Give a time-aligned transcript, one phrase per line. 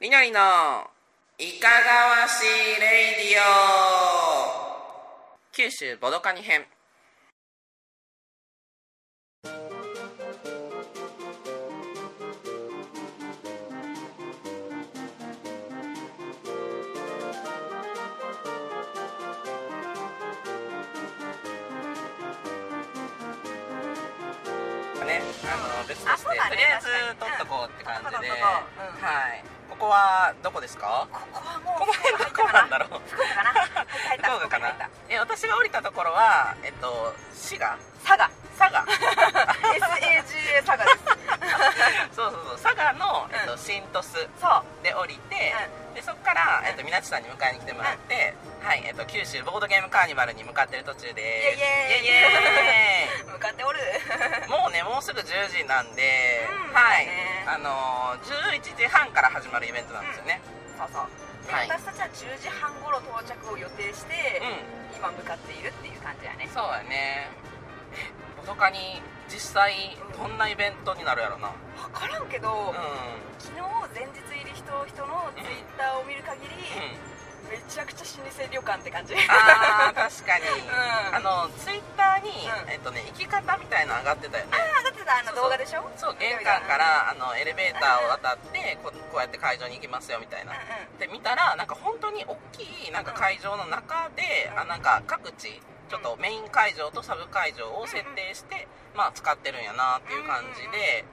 [0.00, 0.40] りのりの
[1.36, 3.44] いかがわしいレイディオ。
[5.52, 6.64] 九州ボドカニ編。
[25.04, 26.46] ね、あの別として、とりあ
[26.78, 27.18] えず確かに。
[27.18, 28.54] 撮っとこうって感じで、は
[29.34, 29.49] い
[29.80, 31.08] ここはどこですか？
[31.10, 33.00] ここはもうこの辺どこなんだろう？
[33.08, 33.50] 福岡かな？
[34.28, 34.90] 福岡かな？
[35.08, 37.78] え私が降りたところはえっと滋賀。
[38.04, 38.30] 佐賀。
[38.58, 38.84] 佐賀。
[39.80, 41.00] SAGA 佐賀です。
[42.12, 42.60] そうそうそう。
[42.60, 44.84] 佐賀の、えっとうん新鳥栖そう。
[44.84, 45.54] で降りて、
[45.94, 52.06] でそこから、えっと、みなちさんに迎えに来てもらって、はいえっと、九州ボードゲームカーニバルに向かってる途中ですイエイ。
[52.06, 53.30] イエイイエイ。
[53.32, 53.80] 向かっておる。
[54.48, 56.74] もうねもうすぐ10時なんで、うん。
[56.74, 57.06] はい。
[57.06, 57.44] ね。
[57.46, 60.40] あのー、11時半から始まるイベントなんですよね、
[60.78, 61.46] そうそう。
[61.46, 61.68] で、はい。
[61.68, 64.42] 私たちは10時半頃到着を予定して、
[64.92, 66.44] う今向かっているっていう感じやね。
[66.44, 67.28] んそうやね。
[68.36, 71.48] ボドカに実際どんなイベントになるやろな。
[71.48, 72.74] うん分からんけど、うん。
[73.38, 73.60] 昨日
[73.94, 76.54] 前日入り人人のツイッターを見る限り、
[77.50, 79.14] めちゃくちゃ老舗旅館って感じ。
[79.26, 81.14] あー確かに、 ん。
[81.16, 82.70] あのツイッターに、うん。
[82.70, 84.52] えっとね生き方みたいなの上がってたよね。
[84.54, 85.90] あだってさあの動画でしょ？
[85.96, 90.52] そう玄関からあのエレベーターを渡ってここうやって会場に行きますよみたいな。
[90.52, 90.98] うんうん。
[90.98, 101.04] で見たらなんか本当に大きいなんか会場の中で、あなんか各地ちょっとメイン会場とサブ会場を設定して、まあ使ってるんやなっていう感じで、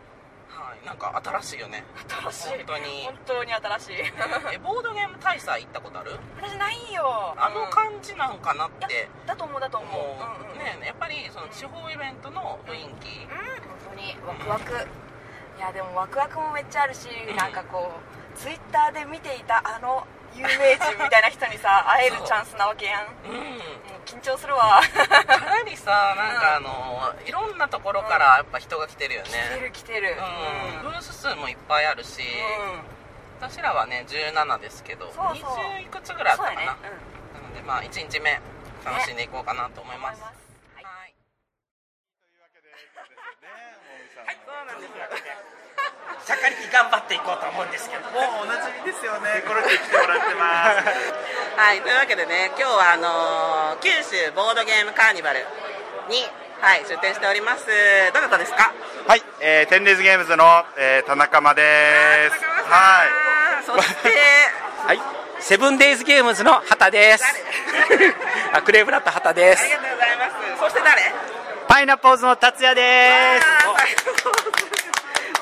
[0.49, 1.83] はい、なんか新しいよね。
[2.31, 2.65] 新しい。
[2.65, 3.05] 本当に。
[3.05, 3.95] 本当に新しい。
[4.53, 6.11] えボードゲーム大祭行ったことある？
[6.41, 7.35] 私ないよ。
[7.37, 9.09] あのうん感じなんかなって。
[9.25, 9.91] だと思うだと思う。
[9.91, 10.59] 思う、うんうん。
[10.59, 13.27] ねやっぱりその地方イベントの雰囲気。
[13.27, 14.15] うん本当に。
[14.25, 14.87] ワクワク。
[15.57, 17.35] いやでもワクワクもめっちゃあるし、ん。
[17.35, 17.91] なんかこ
[18.35, 23.05] うツイッターで見ていたあの有名人みたいな人にさ会えるチャンスなわけやん。
[23.05, 23.57] もうん。
[23.57, 23.61] う
[24.05, 24.81] 緊張するわ。
[24.81, 30.15] かなりさなんかあの、いろんなところからやっぱ人が来てるよね、来てる来てる。
[30.81, 33.47] うん、ブース数もいっぱいあるし、うん。
[33.49, 35.49] 私らはね17ですけどそうそう。
[35.79, 36.77] 20いくつぐらいあったかな、そうやね。
[37.33, 38.39] なのでまあ1日目
[38.85, 40.31] 楽しんでいこうかなと思います、は
[40.81, 40.83] い。
[40.83, 41.13] はい。
[42.21, 43.17] というわけでですよね、
[44.25, 45.36] はいそうなんですよ
[46.27, 48.03] シャカリキ頑張っていこうと思うんですけど。
[48.11, 49.39] もうおなじみですよね。
[49.47, 50.83] コロッケ来てもらってます。
[51.55, 55.39] はいというわけでね今日はあのー九州ボードゲームカーニバル
[56.11, 56.27] に
[56.59, 57.63] はい出店しております。
[58.13, 58.73] どなたですか？
[59.07, 61.63] はい、えー、テンデイズゲームズの、えー、田中間で
[62.29, 62.43] す。
[62.43, 63.63] はい。
[63.63, 64.11] いそして
[64.85, 64.99] はい。
[65.39, 67.23] セブンデイズゲームズの畑です。
[68.51, 69.63] あクレーブラット畑です。
[69.63, 70.59] ありがとうございます。
[70.59, 71.01] そして誰？
[71.69, 73.39] パイナッポーズの達也で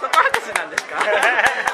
[0.01, 0.95] あーそこ拍手なんですか？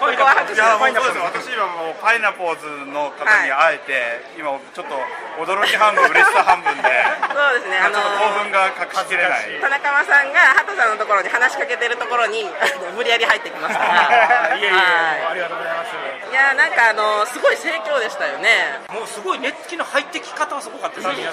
[0.01, 1.21] いや、もうそうです。
[1.21, 4.97] 私今もうパイナポーズの方に会えて、今ちょっと
[5.37, 7.77] 驚き半分、嬉しさ半分で、そうですね。
[7.77, 9.61] あちょっと興の奮が隠しきれない。
[9.61, 12.49] 田中間さんが畑さんのところに話しかけてるところに
[12.97, 13.79] 無理やり入ってきました。
[13.79, 15.95] からいえいありがとうございます。
[16.29, 18.79] いいやなんかあのすごい盛況でしたよね。
[18.89, 21.27] もうすごい熱気の入ってき方はすごかったですね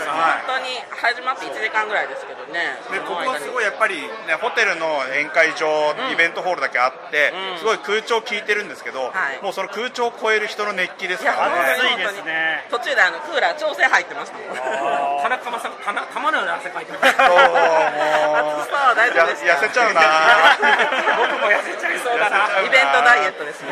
[0.47, 2.77] 本当に始まって1時間ぐらいですけどね。
[2.91, 7.59] でここはすごいいやっぱり、ね、ホテルの宴会場、イベントホールだけあって、うん。
[7.59, 9.43] すごい空調効いてるんですけど、はい。
[9.43, 11.55] もうその空調を超える人の熱気ですからね。
[11.55, 12.83] 本当に本当に。
[12.83, 14.39] 途中であのクーラー調整入ってました
[15.63, 17.17] さんのような汗かいてます。
[17.17, 17.39] そうもう。
[17.39, 20.01] 暑そう大丈夫です痩せちゃうな。
[21.19, 22.61] 僕も痩せちゃいそうだな。
[22.61, 23.69] イベントダイエットですね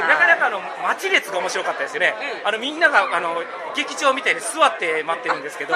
[0.00, 2.48] なかなかあの待ち列が面白かったですよね、うん。
[2.48, 3.42] あのみんながあの
[3.76, 5.74] 劇場みたいに座って待ってるんですけど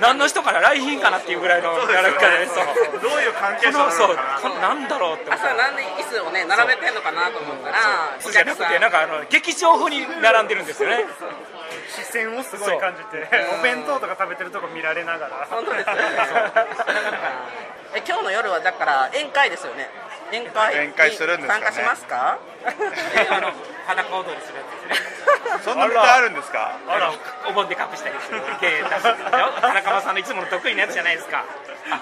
[0.00, 4.74] 何の人から来賓かなっていうぐらいのそうですよ並び方でそうどういう関係者なのかな。
[4.74, 7.76] なんだろうって思って朝なんで椅子をね並べてんのかなと思ったら
[8.20, 8.32] そう。
[8.32, 11.04] じゃなくてなんかあの劇場風に並んでるんですよね。
[11.90, 13.26] 視線をすごい感じて
[13.58, 15.46] お弁当とか食べてるとこ見られながら。
[15.50, 16.02] 本当ですよね。
[17.94, 19.90] え今日の夜はだから宴会ですよね
[20.32, 21.58] 宴会するんですか？
[21.58, 22.38] ね参加しますか
[23.30, 23.52] あの
[23.86, 25.19] 裸踊りするやつですね
[25.64, 26.72] そんな歌あるんですか？
[26.88, 27.12] あら
[27.48, 31.44] お盆で隠したりする芸出すんですよ田中間さんのいつもの得意なやつじゃないですか。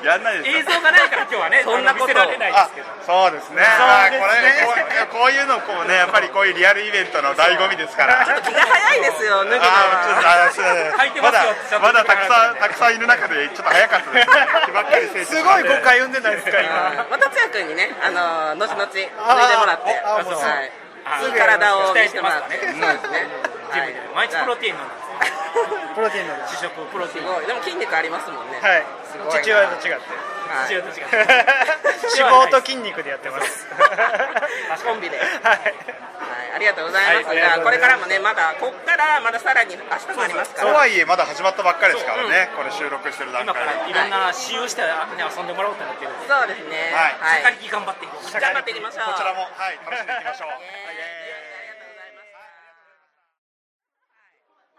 [0.03, 2.87] やんないです映像がないから今日はねそんなことられないであすけど。
[3.07, 3.63] そうですね。
[3.65, 4.31] あーこれ
[4.67, 8.25] こうこういうのこうねやっぱりこういうリアルイベントの醍醐味ですから。
[8.43, 11.19] 気が早いですよ脱ぐのあーちょっとはあーす。
[11.19, 11.45] いまだ
[11.81, 14.11] まだたくさんたくさんいる中でちょっと早かった
[15.01, 15.37] です。
[15.37, 17.07] すごい誤解生んでないですか今。
[17.11, 19.11] またつや君にねあの後々脱いで
[19.57, 20.03] もらって
[21.33, 23.29] 体を見せてもらって期待してそうですね。
[23.73, 25.09] ジムで毎日プロテイン飲んでます。
[25.95, 29.41] プロテインの主食プロテインでも筋肉ありますもんねはいすごいな。
[29.41, 30.01] 父親と違って
[30.49, 30.75] はい。
[30.75, 31.07] 違うと違う
[32.17, 33.67] 脂肪と筋肉でやってます。
[34.85, 35.19] コンビで。
[35.19, 35.29] はい。
[35.39, 35.75] はい、
[36.53, 37.39] あありがとうございます、はい。
[37.39, 39.87] じゃあこれからもねまだこっからまださらに明日
[40.19, 40.73] もありますから。
[40.73, 43.71] とはいえまだ始まったばっかりですからね、これ収録してる段今階で。
[43.71, 44.91] からいろんな私有して、ね、
[45.23, 46.11] 遊んでもらおうと思ってる。
[46.27, 46.91] そうですね。
[46.91, 47.47] はい。
[47.47, 48.27] はい、しっかり頑張っていこう。
[48.27, 49.15] 頑張っていきましょう。
[49.15, 50.59] こちらも、はい、楽しんでいきましょう。
[50.59, 50.91] イエーイ。
[50.91, 50.99] あ
[51.63, 52.35] りがとうございます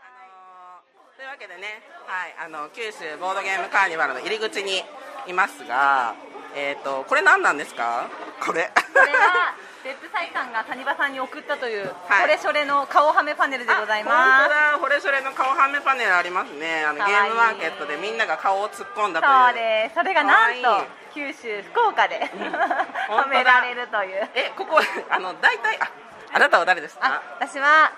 [0.04, 4.84] あのーというわけでね、はい、あの九州ボードゲームカーニバルの入り口に
[5.30, 6.16] いますが、
[6.56, 8.10] えっ、とこれ何なんですか？
[8.46, 8.72] これ。
[8.94, 9.54] これは
[9.84, 16.84] 別府祭さんが谷場さんに送ったという、はいこれそれの顔はめパネルでございあます本当だ、これそれの顔はめパネルありますね。
[16.84, 19.34] あのゲームマーケットでみんなが顔を突っ込んだという。
[19.46, 24.80] そうですそれがなんと九州福岡で、 本当だはめられるというえ、ここ
[25.10, 25.90] あの大体あ、
[26.34, 27.22] あなたは誰ですあか？
[27.40, 27.92] 私は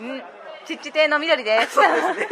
[0.00, 0.22] ん
[0.66, 1.74] ちっち亭の緑です。
[1.74, 2.28] そうですね。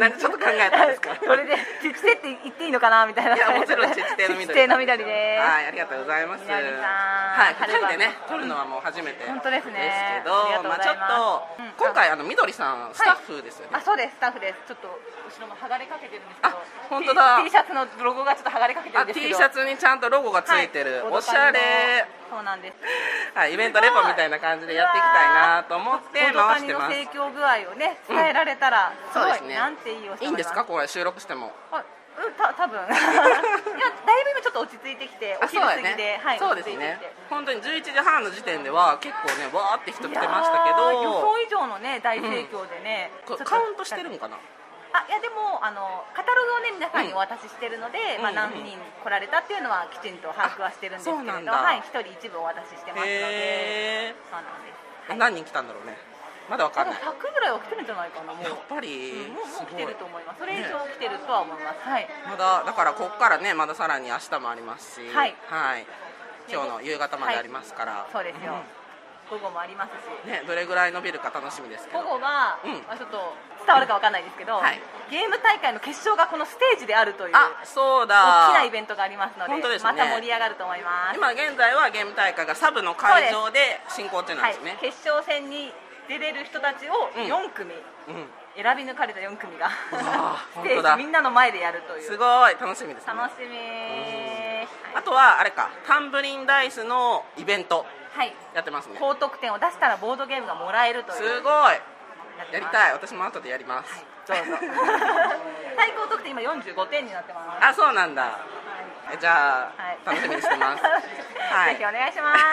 [0.00, 1.16] なんでちょっと考えたんですか。
[1.24, 3.06] それでちっち亭って言っていいのかな？
[3.06, 3.36] みたいな。
[3.36, 6.44] いやもちろんちっち亭の緑ちっち亭の緑です、はい、ありがとうございます。
[6.50, 9.72] はい、二人でね春、撮るのはもう初めて本当ですね。
[9.72, 13.76] ですけど、まあちょっとうん今回あのみどりさんスタッフですよね。
[13.76, 14.16] あそうです。
[14.16, 14.58] スタッフです。
[14.68, 16.56] ちょっと後ろも剥がれかけてるんですけど。
[16.56, 17.36] あ本当だ。
[17.38, 21.12] T, T シャツのロゴがちょっと剥がれかけてるあんですけ T どシャツにちゃんとロゴがついてる、はい。
[21.14, 22.06] おしゃれ。
[22.30, 22.74] そうなんです。
[23.34, 26.96] はい、イベントレポみたいな感じでやっていきたいなと思って回してます。
[27.62, 29.54] 盛況具合をね伝えられたら、すごいそうですね。
[29.54, 30.64] なんていいおいいんですか？
[30.64, 31.52] これ収録しても。
[31.70, 31.84] あ
[32.16, 32.78] うんた多分。
[32.78, 37.00] いやだいぶ今ちょっっと落ち着いてきてお昼過ぎで、ね、はいそうですね。
[37.28, 44.38] 本当に11時半の時点では結構ねわーって人来てましたけいやー予ど想以上のね大盛況でね、ちょっとこれカウントしてるんかな？
[44.94, 48.36] あいやでもあのカタログをね皆さんにお渡ししてるので、まあ、うん。
[48.36, 53.10] 何人来られたっていうのはきちんと把握はしてるんですけれどはい一人一部お渡ししてますので。
[53.10, 54.74] へそうなんです、
[55.08, 55.98] えはい、何人来たんだろうね
[56.48, 56.96] まだわかんない。
[56.96, 58.44] 100ぐらいは来てるんじゃないかなもう。
[58.44, 60.40] やっぱりうんもうもう来すごいてると思います。
[60.40, 62.08] それ以上来てるとは思います、はい。
[62.28, 65.08] まだだからこっからねまださらに明日もありますし。
[65.12, 65.34] はい。
[66.50, 68.52] 今日の夕方までありますから、そうですよ、
[69.30, 70.28] 午後もありますし。
[70.28, 72.02] ねどれぐらい伸びるか楽しみですけど。
[72.02, 72.72] 午後は、うん。
[72.84, 73.32] まあ、ちょっと
[73.64, 74.80] 伝わるかわかんないですけど、はい。
[75.10, 78.50] ゲーム大会の決勝がこのステージであるというあそうだ。
[78.50, 79.62] 大きなイベントがありますのでね。
[79.82, 81.16] また盛り上がると思います。
[81.16, 85.72] 今現在はゲーム大会がサブの会場で進行中なんですね、はい、決勝戦に
[86.08, 87.24] 出れる人たちをうん。
[87.24, 87.72] 4組、
[88.08, 88.28] うん。
[88.56, 89.66] 選び抜かれた4組が。
[89.66, 89.72] わ
[90.54, 92.02] ステージみんなの前でやるという。
[92.02, 92.56] すごい。
[92.60, 93.56] 楽しみです、ね、楽しみ。
[93.56, 93.62] は
[94.62, 94.68] い。
[94.96, 95.70] あとはあれか。
[95.86, 97.86] タンブリンダイスのイベント。
[98.14, 98.34] はい。
[98.54, 98.96] やってますね。
[98.98, 101.18] 高得点を出したらボードゲームがもらえるという。
[101.18, 101.80] すごい。
[102.52, 102.92] やりたい。
[102.92, 104.42] 私も後でやります、どうぞ。
[105.76, 107.66] 最高得点今45点になってます。
[107.66, 108.38] あそうなんだ。
[109.12, 109.98] えじゃあ、はい。
[110.04, 110.82] 楽しみにしてます。
[110.84, 112.44] はぜひお願いします。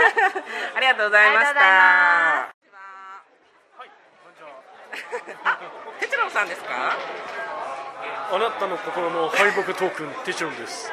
[0.75, 2.60] ありがとうございました
[5.43, 5.57] あ
[5.99, 6.95] 哲郎さんですか？
[8.33, 10.91] あなたの心の敗北トークンテチロンです。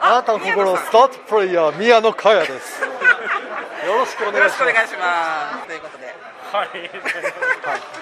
[0.00, 2.82] あなたの心のスタートプレイヤー宮野佳也です。
[2.84, 2.88] よ
[3.96, 4.62] ろしくおよ願いします。
[4.64, 5.66] ろしくお願いします。
[5.68, 6.14] ということで。
[6.52, 6.68] はい。
[6.68, 6.90] はい、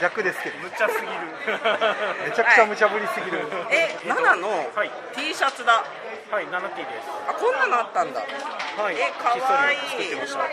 [0.01, 1.13] 逆ですけど、無茶すぎる。
[2.27, 3.47] めちゃくちゃ無茶ぶりすぎる。
[3.71, 4.91] え、7のはい。
[5.15, 5.85] T シャツだ。
[6.31, 7.09] はい 7T です。
[7.29, 8.21] あ、こんなのあったんだ。
[8.21, 8.97] はい。
[8.99, 9.79] えかわいい。
[9.91, 10.41] 作ってました。
[10.43, 10.47] あ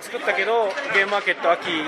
[0.00, 1.84] 作ったけどゲームマーケット秋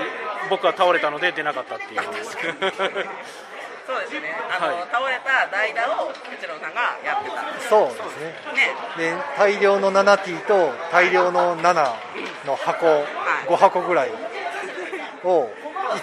[0.49, 2.01] 僕は倒れたので出なかったっていう。
[2.03, 4.35] そうですね。
[4.51, 4.87] あの、はい。
[4.91, 8.35] 倒れた代打を哲郎さんがやってたそうですね。
[8.53, 9.15] ね。
[9.15, 11.73] で、大量の 7T と大量の7
[12.45, 12.85] の箱、
[13.47, 14.11] 5箱ぐらい
[15.23, 15.49] を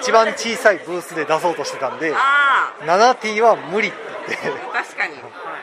[0.01, 3.99] 一番小さいブースで出そうとしてたんで、あ 7T は無理って
[4.29, 5.15] 言って、あ確かに。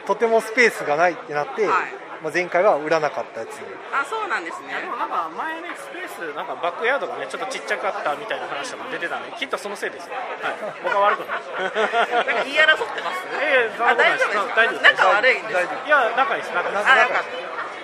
[0.06, 3.58] とてもスペースがないってなって、はいまあ前回は売らなかったやつ。
[3.92, 4.78] あそうなんですね。
[4.78, 10.06] でもなんか前ねスペースなんかバックヤードがねちょっとちっちゃかったみたいな話とか出てたんできっとそのせいです。
[10.06, 10.22] よは
[10.54, 10.78] い。
[10.86, 11.42] 僕は悪くない。
[11.42, 13.26] なんか言い争ってます？
[13.42, 14.30] ええそんなあことないです。
[14.30, 14.54] 大丈夫ですか？
[14.54, 15.02] 大丈夫です。
[15.02, 15.74] 仲悪いんですか？
[15.82, 16.90] いや仲いいです仲いいです。
[16.92, 17.24] あよかっ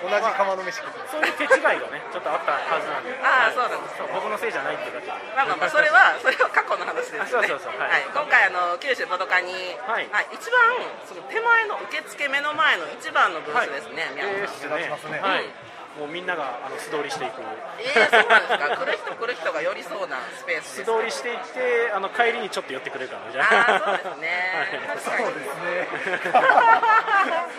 [0.02, 3.14] 同じ釜の飯食ってそういう手違いがねちょっとあったはずなんで。
[3.22, 3.98] ああそうなんです。
[3.98, 5.12] そう僕のせいじゃないっていうだけで。
[5.34, 7.20] まあまあまあそれはそれは過去の話ですね。
[7.22, 7.78] あそうそうそう。
[7.78, 7.90] はい。
[7.90, 9.52] はい、今回あの九州ボドカに、
[9.86, 10.08] はい。
[10.32, 14.70] 一番その手前の受付目の前の一番のブースですね、宮え野さん。
[14.70, 15.20] ーですね。
[15.20, 15.67] はい
[15.98, 17.42] もうみんながあの素通りしていく。
[17.82, 18.76] えー、そうなんですか？
[18.78, 25.88] 来る人来る人が寄りそうなスペースです素通りしていってあの帰りにちょっと寄ってくれるからみたいああなそうですね、
[26.30, 26.30] はい。
[26.30, 26.38] 確か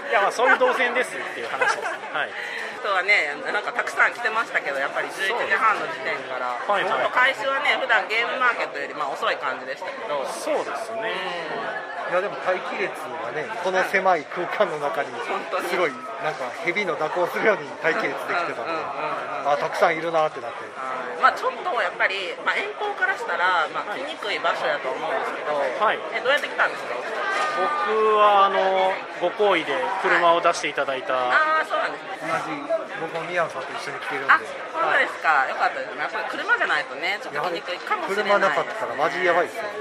[0.08, 1.84] にいやまあそういう動線ですっていう話です。
[2.16, 2.32] はい。
[2.80, 6.92] 人はねなんかたくさん来てましたけどやっぱり11時半の時点から、はいはい。
[6.92, 10.24] ちょっと開始はね普段ゲームマーケットよりまあ遅い感じでしたけど。
[10.32, 11.12] そうですね。
[12.10, 12.90] いやでも待機列
[13.30, 15.10] がねこの狭い空間の中に
[15.70, 15.92] すごい
[16.26, 18.74] なんか蛇の蛇行するように待機列できてたんで、
[19.46, 20.66] あたくさんいるなってなって。
[20.74, 21.22] はい。
[21.22, 26.00] まあちょっとやっぱり、まあ、遠方からしたら、まあ、来にくい場所やと思うんですけど、はい。
[26.16, 26.96] えどうやって来たんですか？
[27.60, 32.32] 僕はあのご好意で車を出していただいた、ああそうなんですね。
[32.32, 32.56] 同じ
[33.04, 34.32] 僕も宮野さんと一緒に来てるんで。
[34.32, 36.00] あそうですか、よかったですね。
[36.00, 38.40] やっぱり車じゃないとねちょっと来にくいかもしれない。
[38.40, 39.76] 車なかったらマジやばいですよね。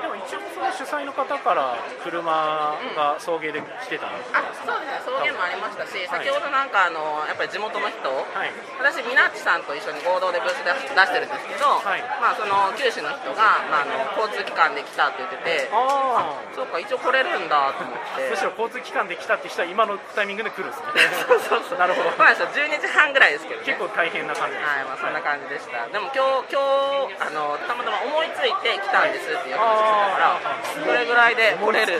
[0.00, 0.40] でも一応
[0.74, 5.06] 主催の方から車が送迎で来てたんですあそうですね。
[5.06, 8.50] 送迎もありましたし、先ほどなんかあのやっぱり地元の人、はい。
[8.82, 12.02] 私みなっちさんと一緒に合同でブースで出してるんですけど、はい。
[12.18, 18.30] まあその九州の人が、まあ、あの交通機関で来たって言っててあそうか一応来れるんだと思って。
[18.30, 21.06] むしろ交通機関で来たって人は今のタイミングで来るんですね。
[21.22, 21.78] そうそうそう。
[21.78, 22.10] なるほど。
[22.10, 23.66] そうなんですよ12時半ぐらいですけどね。
[23.66, 25.86] 結構大変な感じです、はいまあそんな感じでした。
[25.86, 26.58] でも今日今
[27.06, 30.40] 日あのたまたま思いついて来たんですっていう話してたから
[30.82, 31.98] これぐらいで来れる。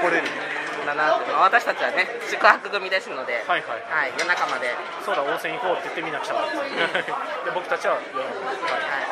[0.00, 0.47] 来れる。
[0.88, 7.12] だなって、まあ、私たちはね宿泊組ですので、はいはいはい、夜中まで、はい、そうだ温泉行こうって言ってみんな来たから です
[7.44, 8.32] で僕たちは夜、はい、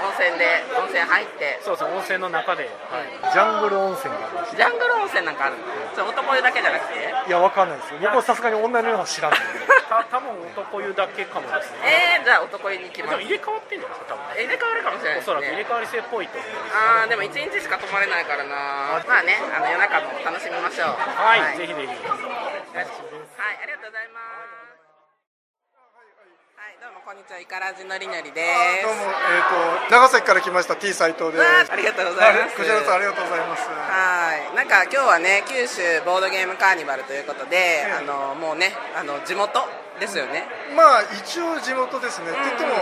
[0.08, 1.60] 温泉で温泉入って。
[1.62, 5.64] そうですね温泉の中で、はい、ジャングル温泉がありましジャングル温泉なんかあるんで
[5.94, 7.12] すよ男湯だけじゃなくて？
[7.12, 7.90] たいやわかんないです。
[7.94, 9.38] よ僕はさすがに女のような知らない。
[9.40, 12.16] んでた多分男湯だけかもですね。
[12.18, 13.14] えー、じゃあ男湯に行きでます。
[13.16, 13.98] も入れ替わってんじゃない？
[13.98, 18.56] ですか多分入れ替わるかもしれないですおそらく入れね替わり制っぽいと思いますあーでも1日しか泊まれないからな。
[19.06, 20.88] まあねあの夜中も楽しみましょう。
[20.96, 21.98] はい、はい、ぜひぜひはい、
[23.58, 24.78] ありがとうございます。
[26.54, 28.86] はい、どうもこんにちは、イカラジのりのりです。
[28.86, 31.42] どうも、えー、と長崎から来ました T 斉藤です。
[31.42, 33.66] わあありがとうございますはこちらこそありがとうございます。
[33.66, 39.58] はい、なんか今日はね、九州ボードゲームカーニバルということで、あのもうね、あの地元
[39.98, 40.46] ですよね。
[40.78, 42.30] まあ一応地元ですね。
[42.30, 42.78] って言っても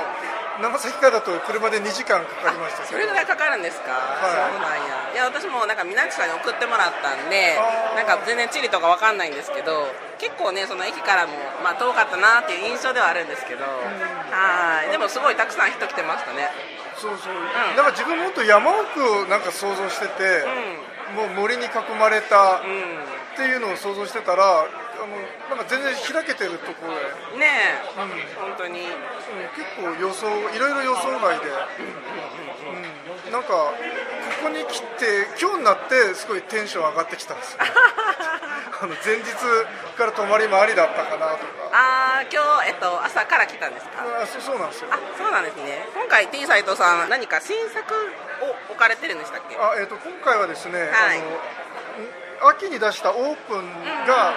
[0.62, 2.86] 長崎からだと車で2時間かかりました。
[2.86, 3.90] それぐらいかかるんですか？
[3.90, 5.10] はいそうなんや。
[5.14, 7.58] いや、私もなんかみなちさんに送ってもらったんで
[7.96, 9.86] なんか全然地理とかわかんないんですけど、
[10.18, 11.32] 結構ね、その駅からも
[11.62, 16.50] まあ遠かったなっていう印象ではあるんですけど、はい、でもすごいたくさん人来てましたね。
[16.96, 17.34] そうそう。
[17.34, 20.46] んなんか自分もっと山奥をなんか想像してて、
[21.14, 21.68] もう森に囲
[21.98, 23.04] まれたうん、うん。
[23.34, 24.66] っていうのを想像してたら、
[25.04, 25.20] あの
[25.52, 26.94] なんか全然開けてるところ
[27.36, 27.44] で。
[27.44, 27.46] ね
[27.84, 28.08] え、うん。
[28.40, 28.80] 本当に。
[28.80, 28.88] うん
[29.54, 31.50] 結構予想いろいろ予想外で、
[33.26, 33.72] うん、なんかこ
[34.44, 37.58] こに来て今日になってすごいテンション上がってきたんですよ。
[38.80, 39.24] あの前日
[39.96, 41.44] から泊まりもありだったかなとか。
[41.72, 44.02] あー今日、えっと、朝から来たんですか？
[44.22, 44.88] あそそうなんですよ。
[44.92, 45.86] あそうなんですね。
[45.94, 47.94] 今回 T 斎藤さん何か新作
[48.42, 49.56] を置かれてるんでしたっけ？
[49.56, 51.18] あ、えー、と今回はですね、はい。
[51.18, 54.34] あのん秋に出したオープンが、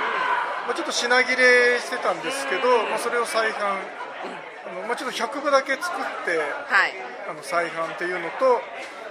[0.68, 3.80] まあ、ちょっと品切れしてたんですけど、まあ、それを再販、
[4.68, 6.44] あのまあ、ちょっと100部だけ作っては
[6.88, 6.94] い。
[7.30, 8.62] あの再販っていうのと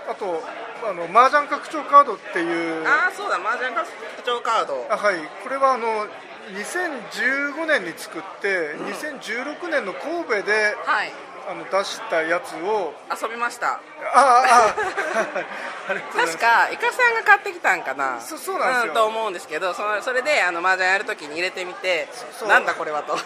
[0.08, 0.42] あと
[0.84, 3.88] あの麻雀拡張カードっていうああそうだ麻雀拡
[4.24, 4.86] 張カード。
[4.90, 5.16] あはい。
[5.42, 6.06] これはあの
[6.52, 11.12] 2015年に作って、2016年の神戸ではい
[11.48, 13.74] あの出したやつを遊びました。
[13.74, 13.80] あ
[14.14, 14.74] あ
[16.12, 18.20] 確かイカさんが買ってきたんかな。
[18.20, 18.94] そそうなんですよ。
[18.94, 22.08] と思うんですけどそのそれであの麻雀やるときに入れてみて
[22.48, 23.14] なんだこれはと。
[23.14, 23.16] あ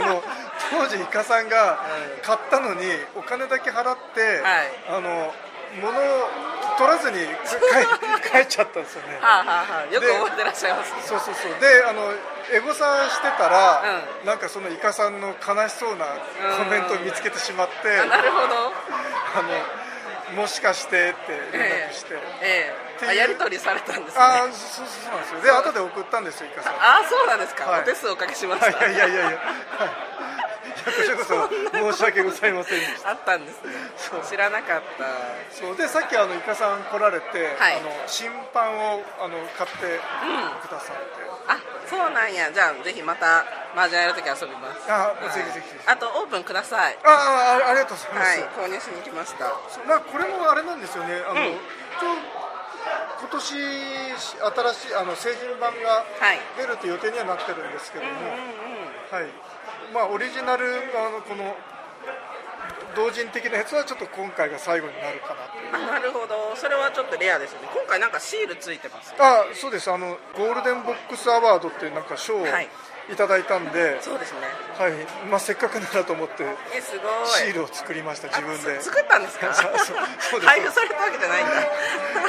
[0.00, 0.22] の
[0.70, 1.78] 当時イカさんが
[2.22, 4.72] 買ったのにお金だけ払って、はい。
[4.88, 5.34] あの
[5.82, 6.30] 物を
[6.78, 7.26] 取らずに帰
[8.32, 9.18] 帰っちゃったんですよね。
[9.20, 9.94] はあはあはあ。
[9.94, 11.02] よくで覚えてらっしゃいますね。
[11.04, 11.60] そうそうそう。
[11.60, 12.12] であの
[12.52, 13.82] エゴサしてたら、
[14.24, 16.06] なんかそのイカさんの悲しそうな
[16.58, 18.72] コメントを見つけてしまって、あなるほど。
[19.34, 23.06] あのもしかしてって連絡して、ええ。
[23.08, 24.22] あやり取りされたんですね。
[24.22, 25.40] ああそうそうなんですよ。
[25.42, 26.74] で後で送ったんですよイカさん。
[26.74, 27.82] にああそうなんですか、はい。
[27.82, 29.38] お手数おかけしました、いやいやいやいや、はい、いや
[30.84, 33.10] こちらこそ申し訳ございませんでした。
[33.10, 33.72] あったんですね。
[34.28, 35.04] 知らなかった。
[35.54, 35.76] そう。
[35.76, 37.78] でさっきあのイカさん来られて、はい。
[37.78, 40.00] あの新版をあの買って
[40.66, 42.50] くださって、あそうなんや。
[42.52, 44.90] じゃあぜひまた麻雀やるとき遊びます。
[44.90, 46.98] あはいぜひぜひあとオープンください。
[47.04, 48.68] あああありがとうございます、はい。
[48.68, 49.46] 購入しに来ました。
[49.86, 51.22] まあ、これもあれなんですよね。
[51.28, 51.58] あの、うん。
[53.18, 56.40] 今年新しいあの製品版がはい。
[56.56, 58.30] 出るという予定にはなってるんですけども、うんうん。
[59.10, 59.30] はい。
[59.94, 61.54] まあ、オリジナルのあのこの
[62.96, 66.56] 同人的なやつはちょっと今回が最後になるかなとなるほど。
[66.56, 67.68] それはちょっとレアですね。
[67.72, 69.90] 今回なんかシールついてますよあそうです。
[69.90, 72.68] あのゴールデンボックスアワードっていうなんか賞を、はい
[73.08, 74.40] いただいたんで、そうですね。
[74.78, 74.92] はい。
[75.30, 76.44] まあ、せっかくならと思って
[76.74, 77.26] えすごい。
[77.28, 78.78] シールを作りました自分で。
[78.78, 79.54] あ作ったんですか？
[79.54, 80.48] そうそうそうです。
[80.48, 81.54] 配布されたわけじゃないんだ。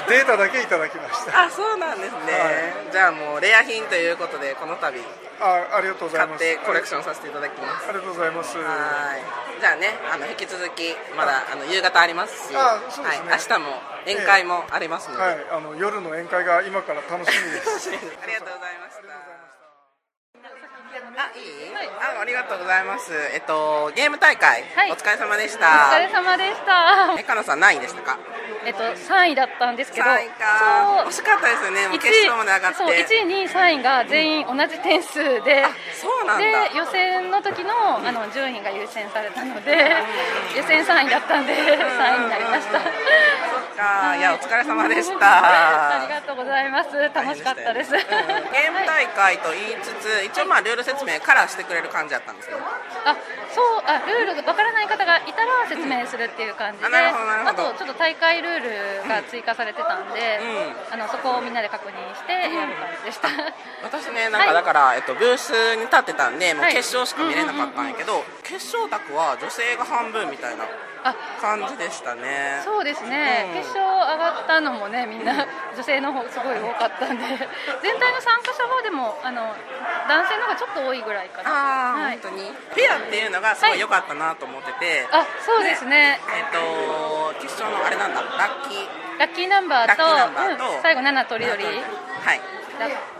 [0.07, 1.41] データだけいただきました。
[1.43, 5.01] あそうなんですね、じゃあもうレア品ということでこの度
[5.39, 7.88] あありがとうござい買っますてコレクションさせていただきます。
[7.89, 8.57] ありがとうございます。
[8.57, 9.60] はい。
[9.60, 13.29] じゃあねあの引き続きまだあの夕方ありますしあそうですね。
[13.29, 17.89] はい、明日も宴会もありますので、はい、あの夜の宴会が今から 楽しみです。
[17.89, 18.76] ありがとうございました
[21.17, 23.09] あいい、あありがとうございます。
[23.33, 24.91] えっとゲーム大会、はい。
[24.91, 27.17] お疲れ様でしおた疲れ様でした。
[27.17, 28.19] えかのさん何位でしたか？
[28.63, 31.01] えっと3位だったんですけど3位か。
[31.09, 31.89] 惜しかったですよね。
[31.97, 32.77] 決勝まで上がって。
[32.77, 35.65] そう1位2位3位が全員同じ点数で、
[35.97, 36.69] そうなんだ。
[36.69, 39.74] で予選の時のあの順位が優先されたので、
[40.55, 42.77] 予選3位だったんで3位になりました、
[43.77, 44.17] か。
[44.17, 44.22] い。
[44.22, 46.01] やお疲れ様でした。
[46.01, 46.89] ありがとうございます。
[47.13, 52.57] 楽しかったです、ゲーム大会と言いつつ一応まあルール説明からしてくれる感じだったんですよ
[53.05, 53.15] あ
[53.53, 57.69] そうあルールわからない方がいたら説明するっていう感じで、あなるほどなるほど。
[57.69, 60.39] あとちょっと大会ルールが追加されてたんで、
[60.91, 63.29] あのそこをみんなで確認してやる感じでした、
[63.84, 66.74] 私ね なんかだから、えっと、ブースに立ってたんでもうはい。
[66.74, 70.65] 決勝しか見れなかったんやけど、決勝卓は女性が半分みたいな
[71.41, 72.61] 感じでしたね。
[72.63, 73.61] そうですね、うん。
[73.61, 75.45] 決勝上がったのもねみんな
[75.75, 77.23] 女性の方すごい多かったんで。
[77.81, 79.55] 全体の参加者はでもあの
[80.07, 81.49] 男性の方がちょっと多いぐらいかな。
[81.49, 82.19] ああ、はい。
[82.21, 82.53] 本当に。
[82.75, 86.19] ペアっていうのがすごい良かったなと思ってて、あそうですね。
[86.29, 88.21] えっと決勝のあれなんだ。
[88.21, 88.87] ラッキー。
[89.19, 90.75] ラッキーナンバーとラッキーナンバーと。
[90.75, 90.81] うん。
[90.81, 91.71] 最後7とりどりは
[92.33, 92.41] い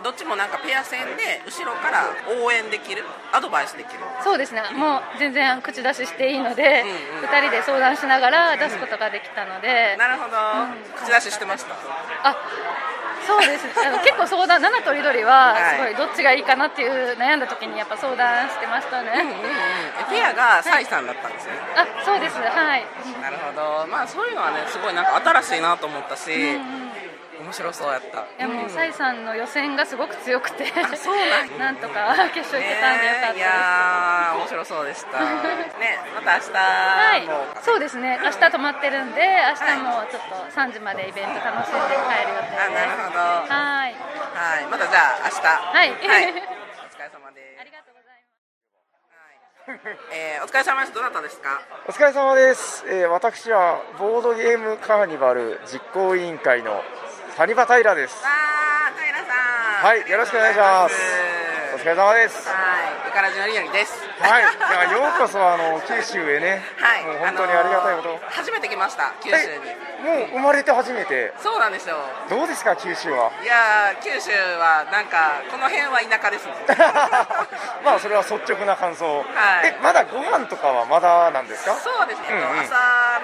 [0.04, 2.06] どっちもなんかペア戦で後ろから
[2.44, 4.00] 応援できるアドバイスできる。
[4.24, 4.62] そうですね。
[4.76, 6.86] もう全然口出ししていいので、
[7.22, 10.38] 2人で相談しながら出すことができたので、なるほど、
[11.04, 11.76] 口出ししてました？
[12.30, 12.38] あ
[13.28, 15.76] そうですあの結構相談7とりどりははい。
[15.76, 19.10] すごいどっちがいいかなっていう悩んだ時にやっぱ相談してましたね、
[20.00, 22.38] えペアがサイさんだったんですよね、あそうです。
[22.38, 22.86] はい。
[23.22, 23.86] なるほど。
[23.88, 26.32] まあそういうのはねすごいなんか新しいなと思ったし、
[27.48, 28.28] 面白そうやった。
[28.28, 30.66] いやもうサイさんの予選がすごく強くて
[30.98, 35.20] そうなん なんとか決勝行けたんでよかったです、ねいやー面白そうでした。
[35.80, 37.26] ねまた明日はい。
[37.26, 38.20] も、そうですね。
[38.22, 39.22] 明日泊まってるんで
[39.60, 42.64] 明日もちょっと3時までイベント楽しんで帰る予定です。
[42.64, 43.20] あなるほど。
[43.20, 43.96] はい。
[44.36, 44.66] はい。
[44.70, 45.48] またじゃあ明日。
[45.48, 47.62] はい、はい、 お疲れ様です。
[47.62, 48.24] ありがとうござい
[49.68, 50.94] ます、えー、お疲れ様です。
[50.94, 51.62] どなたですか？
[51.88, 56.84] お疲れ様です、えー私はボードゲームカーニバル実行委員会の
[57.38, 58.16] 谷場平です。
[58.24, 59.88] あー平さん。
[59.88, 60.96] はいよろしくお願いします。
[61.76, 62.48] お疲れ様です。
[62.50, 62.54] は
[63.06, 63.94] いイカラジのりのりです。
[64.20, 66.64] はいいやようこそあの 九州へね。
[66.82, 69.76] はいもう本当にありがたいこと、あのー初めて来ました九州に。
[69.98, 71.34] もう生まれて初めて？
[71.42, 71.98] そうなんですよ。
[72.30, 73.32] どうですか九州は？
[73.42, 76.48] いやー九州はなんかこの辺は田舎です
[77.86, 79.26] まあそれは率直な感想、はい。
[79.68, 81.74] えまだご飯とかはまだなんですか？
[81.76, 82.60] そうですね、うんうん。
[82.62, 82.76] 朝、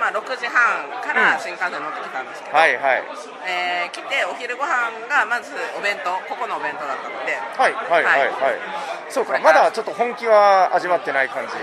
[0.04, 3.04] まあ、6時半から新幹線乗ってきたんですけど、はいはい。
[3.48, 7.40] えー来てお昼ご飯がまずお弁当ここのお弁当だったので。
[7.40, 8.60] はいはいはいはい、
[9.10, 11.54] そうかまだちょっと本気は味わってない感じ。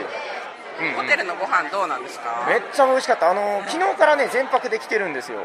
[0.80, 0.94] うんうん。
[0.94, 2.46] ホテルのご飯どうなんですか？
[2.48, 3.30] めっちゃ美味しかった。
[3.30, 5.44] あの昨日からね全泊できてるんですよ、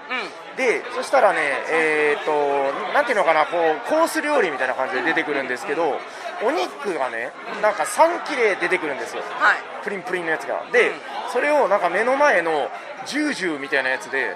[0.55, 5.99] でそしたらねえっ、となんていうのかなこうコース料理みたいな感じで出てくるんですけど
[6.43, 9.57] お肉がねなんか3切れ出てくるんですよ、はい。
[9.83, 10.65] プリンプリンのやつが。
[10.71, 10.91] で、
[11.31, 12.69] それをなんか目の前の
[13.05, 14.35] ジュージューみたいなやつで、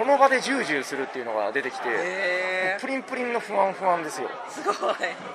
[0.00, 1.84] その場でジュージューするっていうのが出てきて、
[2.80, 4.30] プリンプリンの不安不安ですよ。
[4.48, 4.76] すごい。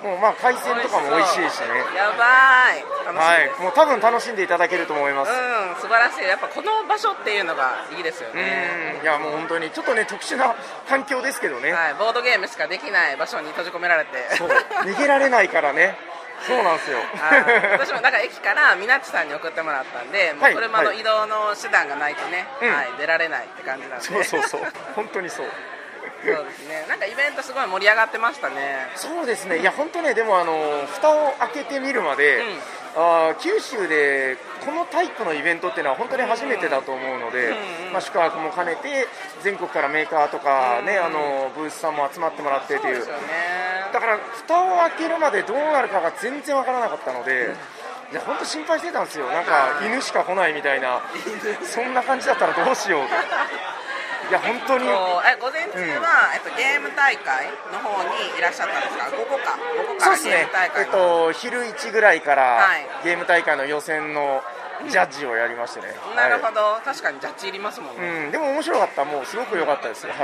[0.02, 1.78] もうまあ海鮮とかも美味しいしね。
[1.94, 2.82] やばい。
[3.06, 6.24] 楽しはいいです、もう多分楽しんでいただけると思います、うん素晴らしい。
[6.26, 8.96] やっぱこの場所っていうのがいいですよね。
[8.98, 9.02] うん。
[9.02, 10.56] いやもう本当にちょっとね特殊な
[10.88, 14.10] 環境ですけどね、はい、ボードゲームしかできない場所に閉じ込められて。
[14.34, 14.48] そう。
[14.48, 15.96] 逃げられないからね
[16.46, 16.98] そうなんですよ。
[16.98, 17.72] はい。
[17.78, 22.72] 私もだから駅からみなっちさんに送ってもらったんで、もうはい車の移動の手段がないとね、うん。
[22.72, 24.04] はい、出られないって感じなんで。
[24.04, 24.60] そうそうそう。
[24.94, 25.46] 本当にそう。
[26.24, 26.86] そうですね。
[26.88, 28.88] なんかイベントすごい盛り上がってましたね。
[28.96, 29.58] そうですね。
[29.58, 32.42] いや本当ねでもあの蓋を開けてみるまで、
[32.96, 37.54] あー九州でこのタイプのイベントっていうのは本当に初めてだと思うので、
[37.92, 39.06] まあ、宿泊も兼ねて
[39.42, 43.04] 全国からメーカーとかね、あのブースさんも集まってもらってっていう
[43.92, 47.54] だから蓋を開けるまでどうなるかが全然わからなかったので、
[48.12, 49.26] いや本当心配してたんですよ。
[49.28, 51.02] なんか犬しか来ないみたいな。
[51.62, 53.02] そんな感じだったらどうしよう。
[54.28, 54.84] いや本当に。
[54.86, 54.90] え
[55.40, 59.10] 午前中は、えっと、ゲーム大会の方にいらっしゃったんですか？
[59.10, 59.56] 午後か。
[59.86, 60.44] 午後からゲーそうですね。
[60.46, 62.86] ム大、えっと、昼1ぐらいから、はい。
[63.04, 64.42] ゲーム大会の予選の
[64.90, 66.78] ジャッジをやりましてね、なるはほど。
[66.84, 70.14] 確かにジャッジいりますもんいね、うん、でも面白かった、もうすごく良かったです、はい、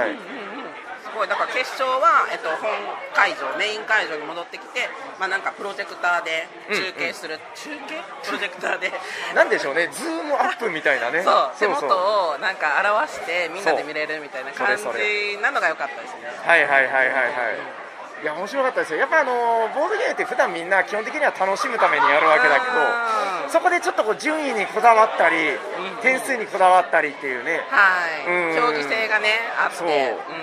[1.14, 2.70] ごいだから決勝は、えっと、本
[3.14, 8.02] 会場メイン会場に戻ってきて、まあ、なんかプロジェクターで中継する、中継？
[8.24, 8.92] プロジェクターで。
[9.34, 9.88] なんでしょうね。
[9.92, 11.22] ズームアップみたいなね。
[11.24, 11.52] そう。
[11.58, 16.32] 手元をなんか表してみんなで見れるみたいな感じなのが良かったですね。
[16.44, 17.81] はいはいはいはいはい
[18.22, 19.00] いや面白かったですよ。
[19.00, 19.32] やっぱあの
[19.74, 25.58] ボードゲームって普段みんな基本的には楽しむためにやるわけだけどそこでちょっとこう順位にこだわったり
[26.02, 27.60] 点数にこだわったりっていうね。
[27.68, 28.30] はい。
[28.30, 28.54] うん。
[28.54, 29.26] 競技性がね
[29.58, 29.76] あって。
[29.76, 29.88] そう、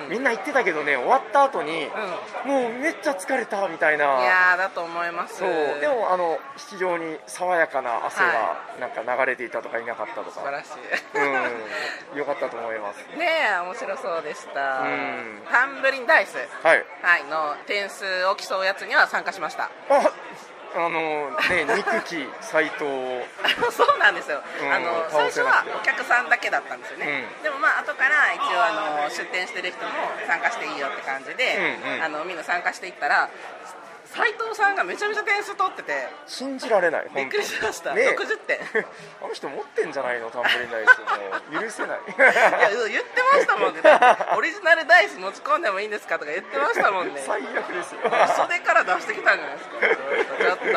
[0.10, 1.88] みんな言ってたけどね終わった後に、
[2.46, 4.22] もうめっちゃ疲れたみたいな。
[4.22, 5.38] いやーだと思います。
[5.38, 5.50] そう。
[5.80, 10.72] でもあの非常に爽やかな汗がなんか流れていたとかいなかったとか、素晴らしい。
[12.14, 12.20] うん。
[12.20, 12.98] よかったと思います。
[13.18, 14.82] ねえ面白そうでした。
[14.82, 15.42] うん。
[15.50, 16.36] タンブリンダイス。
[16.62, 16.86] はい。
[17.02, 19.70] はいの点数を競うやつには参加しました。
[19.90, 20.12] あ
[20.76, 23.26] あのね 憎き斎藤を。
[23.72, 28.72] そうなんですよ、うんあの最初はお客さんだけだったんですよね、でもまあ後から一応あ
[29.04, 29.92] の出店してる人も
[30.28, 32.04] 参加していいよって感じで、うんうん。
[32.04, 33.30] あのみんな参加していったら
[34.10, 36.10] 斉藤さんがめちゃめちゃ点数取ってて。
[36.26, 38.18] 信じられないびっくりしました、ねえ。
[38.18, 38.58] 60点。
[38.58, 38.60] い
[39.22, 41.00] あの人持ってんじゃないのタンブリンダイス
[41.54, 42.00] もう許せない。
[42.18, 43.82] や言ってましたもんね。
[44.36, 47.22] オリジナルダイス持ち込んでもいいんですかとか言ってましたもんね。
[47.26, 48.02] 最悪ですよ。
[48.36, 49.80] 袖から出してきたんじゃないですか。
[49.80, 50.66] ちょっと。
[50.66, 50.74] ね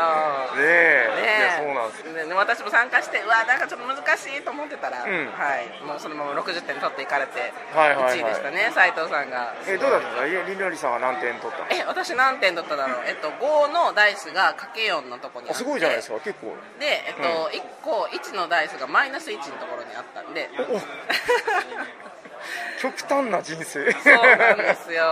[0.59, 1.09] え。
[1.23, 5.33] ねそうなんですね私も参加してうわなんかちょっと難しいと思ってたら、うん。
[5.33, 8.19] はい、もうそのまま60点取っていかれてはいはいはい。
[8.19, 9.55] 1位でしたね斉藤さんが。
[9.67, 10.25] えどうだった？
[10.27, 11.67] りりさんは何点取ったの？
[11.71, 13.03] え私何点取っただろう。
[13.07, 15.55] えっと5のダイスがかけ4のとこにあって。
[15.55, 16.19] あすごいじゃないですか。
[16.21, 16.55] 結構。
[16.79, 20.51] で、えっと1個1のダイスがマイナス1のところにあったんで。
[22.81, 23.65] 極端な人生。
[23.65, 25.05] そうなんですよ。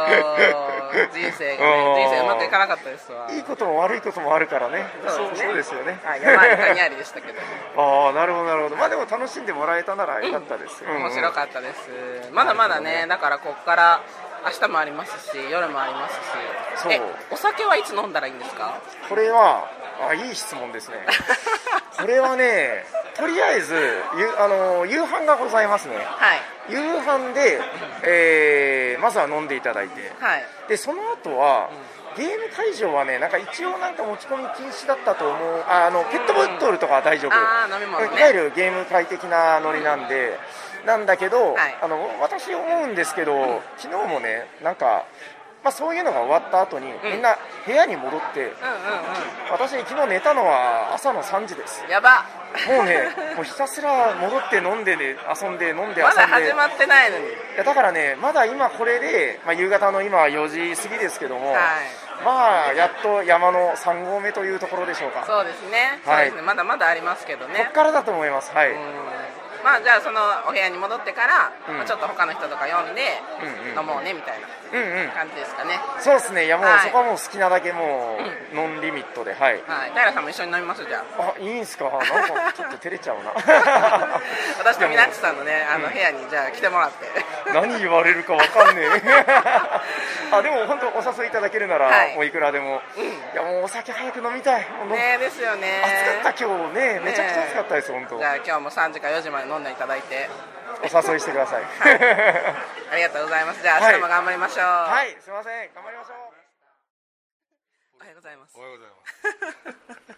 [1.14, 3.31] 人生がね人生うまくいかなかったですわ。
[3.31, 4.87] いいことも悪いこともあるからね。
[5.07, 5.46] そうですね。
[5.46, 6.01] そうですよね。
[6.03, 7.38] はい山あり谷ありでしたけど
[7.81, 8.77] ああなるほどなるほど。
[8.77, 10.90] まあでも楽しんでもらえたならよかったです、うん。
[10.90, 11.03] うん。
[11.05, 11.88] 面白かったです。
[12.33, 13.07] まだまだね。
[13.09, 14.01] だからこっから
[14.44, 16.18] 明日もありますし夜もありますし。
[16.83, 16.92] そう。
[16.92, 17.00] え
[17.31, 18.81] お酒はいつ飲んだらいいんですか？
[19.09, 19.68] これは
[20.09, 20.96] あいい質問ですね。
[22.00, 23.74] これはねとりあえず
[24.16, 25.96] ゆあの夕飯がございますね。
[25.96, 26.40] はい。
[26.68, 27.61] 夕飯で、
[28.05, 30.12] えーまずは飲んでいただいて。
[30.20, 30.44] はい。
[30.68, 31.68] でその後は、
[32.16, 38.18] ゲーム会場はねなんか一応なんか持ち込み禁止だったと思うああのペットボトルとかは大丈夫、あー飲み物ね。
[38.18, 40.38] いわゆるゲーム会的なノリなんで
[40.87, 45.05] なんだけど、あの私思うんですけど、昨日もねなんか
[45.62, 48.53] まあ、そういうのが終わった後に、みんな部屋に戻って、
[49.51, 51.85] 私昨日寝たのは朝の3時です。
[51.88, 52.25] やば。
[52.66, 56.03] もうねもうひたすら戻って飲んでね遊んで飲んで遊んで。
[56.03, 57.27] まだ始まってないのに。
[57.27, 61.55] いやだからねまだ今これで、まあ、夕方の今4時過ぎですけども、
[62.25, 65.25] まあやっと山の3合目というところでしょうか。
[65.27, 66.33] そうですね、はい。
[66.33, 66.40] ね。
[66.43, 67.55] まだまだありますけどね。
[67.59, 68.51] こっからだと思います。
[68.53, 68.75] はい、
[69.64, 71.77] まあじゃあそのお部屋に戻ってから、うん。
[71.79, 73.03] まあちょっと他の人とか呼んで
[73.42, 75.09] うんうん飲もうねみたいなうんうん。
[75.11, 76.46] 感じですかね、そうですね。
[76.46, 76.81] いやもう、はい。
[76.81, 78.18] そこはもう好きなだけも
[78.53, 79.61] う、ノンリミットではい。
[79.66, 79.90] はい。
[79.92, 81.35] 平さんも一緒に飲みますじゃあ。
[81.37, 81.85] あいいんすか？
[81.90, 83.33] なんかちょっと照れちゃうな。
[84.59, 87.07] 私とみなっちさんのねあの部屋にじゃあ来てもらって。
[87.53, 89.01] 何言われるかわかんねえ
[90.38, 92.14] あでも本当お誘いいただけるなら、はい。
[92.14, 92.81] もういくらでも、
[93.33, 94.66] いやもうお酒早く飲みたい。
[94.88, 95.83] ねですよね。
[96.23, 97.01] 暑かった今日ね。
[97.05, 98.19] めちゃくちゃ暑かったです本当。
[98.19, 100.29] じゃあ今日も3時か4時まで飲んでいただいて。
[100.81, 101.62] お誘いしてください。
[102.93, 103.62] ありがとうございます。
[103.62, 104.64] じゃあ明日も頑張りましょう。
[104.64, 105.16] ははい。
[105.21, 105.69] すいません。
[105.75, 106.30] 頑張りましょう
[108.11, 108.55] ようございます。
[108.57, 110.11] おはようございます。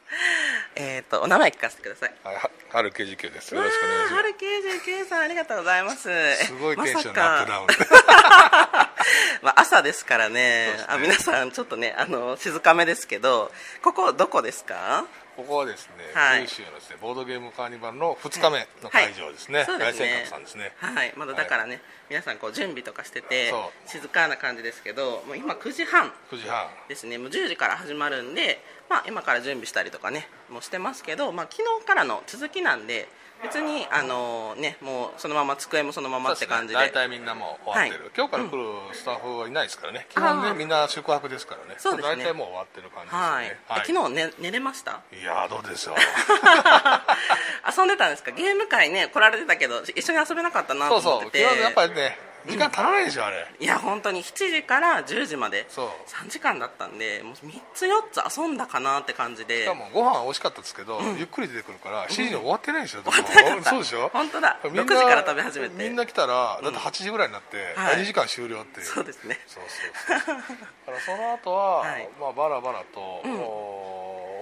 [0.77, 2.15] えっとお名前聞かせてください。
[2.25, 3.55] はい、は春99です。
[3.55, 4.23] よろしくお願いします。
[4.23, 6.37] 春99さんありがとうございます。
[6.37, 7.67] すごいテンションのアップダウン。
[9.43, 10.85] まあ朝ですからね。
[10.89, 13.53] あ皆さんちょっとねあの静かめですけど
[13.83, 15.05] ここどこですか？
[15.37, 16.43] ここはですね、はい。
[16.43, 19.61] 九州のですね、ボードゲームカーニバルの2日目の会場ですね。
[19.61, 20.27] はいそうですね。
[20.29, 20.73] さんですね。
[20.77, 21.13] はい。
[21.17, 26.69] まだだからね、皆さんこう準備とかしててそ静かな感じですけどもう今9時半9時半。
[26.89, 27.17] ですね。
[27.17, 33.09] もう10時から始まるんで、まあ、今から準備したりとかねもうしてますけど、まあ、昨日からの続きなんで
[33.43, 36.75] 別にあのねもうそのまま机もそのままって感じで。
[36.75, 38.13] 大体みんなもう終わってる、はい。
[38.17, 40.07] 今日から来るスタッフはいないですからね。
[40.09, 41.75] 基本あーね、みんな宿泊ですからね。
[41.79, 42.17] そうですね。
[42.23, 43.57] 大体もう終わってる感じですはい、ね。
[43.71, 45.01] え昨日、ね、寝れました？
[45.13, 45.95] いやーどうでしょう。
[47.77, 48.31] 遊んでたんですか？
[48.31, 51.19] ゲーム会ね来られてたけど一緒に遊べなかったなとそうそう。
[51.19, 53.47] 思ってて昨日やっぱりね、時間足らないでしょ、あれ。
[53.61, 54.23] いや本当に。
[54.23, 55.67] 7時から10時まで。
[55.69, 55.89] そう。
[56.09, 59.63] 3時間だったんでもう3つ4つ遊んだかなって感じで。
[59.63, 63.71] しかもご飯は美味しかったですけど、ゆっくり出てくるから7時に終わってないでしょ、終わってなかった。
[63.71, 64.09] そうでしょ？
[64.13, 64.59] 本当だ。
[64.65, 65.83] みんな6時から食べ始めて。
[65.83, 67.97] みんな来たらだって8時ぐらいになって、はい。
[67.99, 68.87] 2時間終了っていう。
[68.87, 69.39] そうですね。
[69.47, 69.63] そう
[70.07, 70.37] そうそう。
[70.37, 70.53] だか
[70.93, 71.85] らその後は、
[72.21, 73.41] まあバラバラと、うん。
[73.41, 73.45] お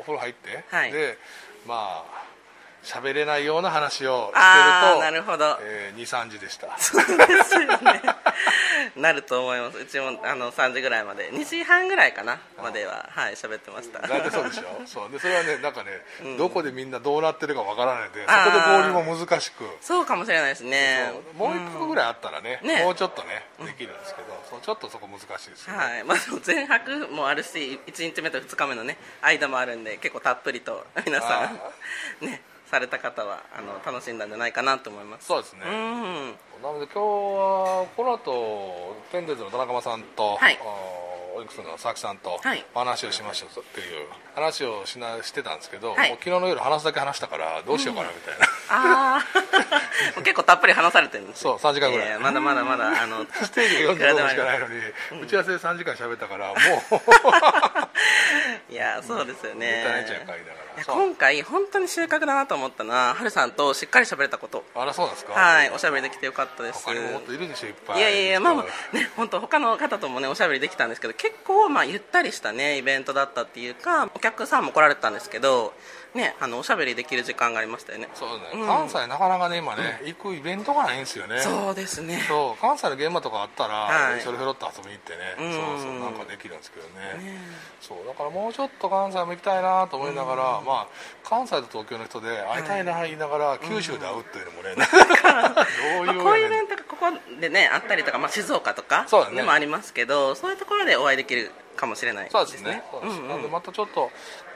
[0.01, 0.93] お風呂入って、はい。
[0.93, 1.19] で
[1.67, 2.20] まあ
[2.83, 5.59] 喋れないような話をしてるとなるほど。
[5.61, 6.77] えー、23時でした。
[6.79, 8.03] そうですよね。
[8.97, 9.79] なると思います。
[9.79, 11.31] うちもあの3時ぐらいまで。
[11.31, 13.09] 2時半ぐらいかなまでは。
[13.11, 14.01] はい喋ってました。
[14.07, 14.81] 大体そうでしょ？
[14.87, 15.11] そう。
[15.11, 15.91] でそれはねなんかね、
[16.23, 16.37] うん。
[16.39, 19.65] どこでみんなどうなってるかわからないのでそこで合流も難しく。
[19.81, 21.13] そうかもしれないですね。
[21.37, 22.83] もう一個ぐらいあったらね,、ね。
[22.85, 26.05] もうちょっとねできるんですけど、そうちょっとそこ難しいですよね、はい。
[26.05, 31.61] まあ、前泊もあるし1日目と2日目のね間もあるんで結構たっぷりと皆さん
[32.27, 35.27] ねされた方はあの楽しんだんじゃないかなと思います。
[35.27, 35.61] そうですね。
[35.67, 35.73] うん。
[36.63, 40.59] なので今日はこの後テンデズの田中さんと、はい。
[40.61, 42.65] あーオリックスの佐々木さんとはい。
[42.75, 46.11] 話をしましょうっていう話をしなしてたんですけど、はい。
[46.11, 49.25] もう昨日の夜話すだけ話したからどうしようかなみたいな、あ
[50.17, 52.09] あ 結構たっぷり話されてるんですそう3時間ぐらい。
[52.11, 54.75] やまだまだまだあの ステージが45分しかないのに、
[55.13, 55.21] うん。
[55.23, 56.57] 打ち合わせで3時間喋ったからもう
[58.71, 59.85] いやそうですよね。
[60.87, 64.65] 今回本当に収穫だなと思ったのははるさんとしっかり喋れたこと。
[64.75, 65.33] あらそうなんですか？
[65.35, 66.89] はいおしゃべりできてよかったです。
[66.91, 67.99] いるでしょいっぱい。
[67.99, 75.75] いやいやいやまあまあね本当他の方ともねおしゃべりできたんですけど結構まあゆったりしたねイベントだったっていうかお客さんも来られてたんですけど
[76.15, 78.09] ねあのおしゃべりできる時間がありましたよね。
[78.15, 78.67] そうね、うん。
[78.67, 81.41] 関西なかなかね今ね、行くイベントがないんですよね。
[81.41, 82.21] そうですね。
[82.27, 84.21] そう関西の現場とかあったら、はい。
[84.21, 85.53] ひょろひょろっと遊びに行ってね、うん。
[85.53, 86.91] そうそうなんかできるんですけどね。
[87.81, 90.89] そうだからもうちょっと関西も行きたいなと思いながら、まあ
[91.25, 94.75] 関西と東京の人で会いたいな言いながら、九州で会うっていうのもね、
[95.97, 97.07] どういうまあこういうイベントがここ
[97.41, 102.41] でねあったりとか、まあ、静岡とかでもありますけどそういうところでお会いできるかもしれないですね。
[102.47, 103.29] そうですね。
[103.29, 104.11] なんでまたちょっと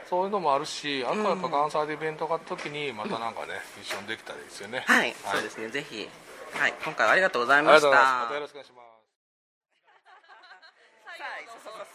[0.09, 4.83] そういうのもあるしあとはやっぱ関西でイベントがあった時にまたなんかね、一緒にできたらいいですよね。
[4.85, 5.69] はい、そうですね。
[5.69, 6.07] ぜひ、
[6.53, 7.87] はい、今回はありがとうございました。
[7.89, 8.23] ありがとうございます。
[8.23, 8.85] またよろしくお願いします。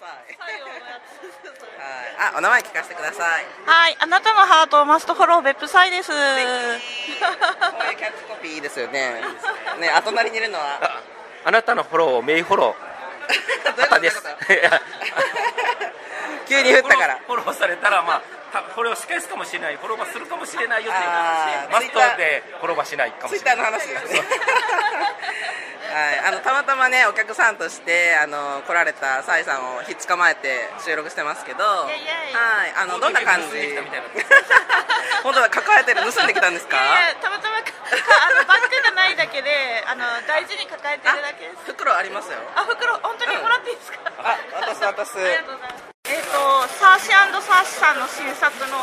[0.01, 0.09] は
[2.27, 3.45] い、あ、お名前聞かせてください。
[3.65, 6.11] はい、あなたのハートをマストフォロー別府サイです。
[6.11, 6.81] こういう
[7.97, 9.21] キャッチコピーいいですよね。
[9.81, 11.01] ね、あ隣にいるのは？
[11.45, 12.91] あなたのフォローをメイフォロー。
[13.81, 14.23] 旗です
[16.51, 24.21] 急に振ったからフォローされたらまあたフォローし返すかもしれないフォローバーするかもしれないよっていうあーマストでフォローバーしないかもしれないツイッターの話ですね。
[25.91, 31.99] はい、あのたまたまねお客さんとしてあの来られたサイさんをひっ捕まえて収録してますけど、はい、
[32.79, 33.75] あのどんな感じ？
[35.27, 36.77] 本当だ抱えてる盗んできたんですか？
[36.77, 37.73] いやいやたまたまかか
[38.25, 41.57] あのバッグがないだけで、あの大事に抱えてるだけです。
[41.67, 42.39] 袋ありますよ。
[42.55, 43.99] あ、袋本当にもらっていいですか？
[44.23, 45.19] あ、渡す渡す。
[45.19, 45.70] ありがとうございます。
[46.11, 48.79] えっ、とサーシサーシさんの新作の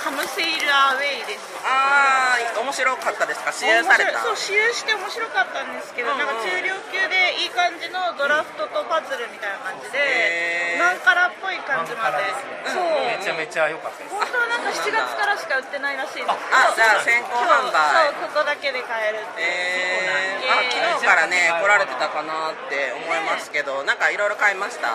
[0.00, 1.44] カムセイルアウェイです。
[1.64, 3.52] ああ、面白かったですか？
[3.52, 4.20] 試飲された。
[4.24, 10.78] そう試飲して面白かったんですけど、うんうんなんか中量級でいい感じのドラフトとパズルみたいな感じで、へー。
[10.80, 12.24] ナンカラっぽい感じまで、
[12.68, 12.84] そう。
[13.04, 14.14] めちゃめちゃ良かったです。
[14.16, 16.28] 本当はなんか7月からしか売ってないらしいです。
[16.32, 18.08] あじゃあ先行販売。
[18.12, 24.92] そうここだけで買えるってえー、あ昨日からね来られてたかなって思いますけど、なんかいろいろ買いました？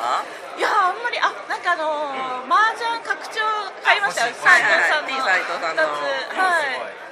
[0.57, 3.41] いやあんまりあなんかあのー麻雀拡張
[3.83, 4.33] 買いましたよ。
[4.33, 5.13] 斉藤さんの。
[5.13, 5.15] 2
[6.33, 6.37] つ。
[6.37, 7.06] はい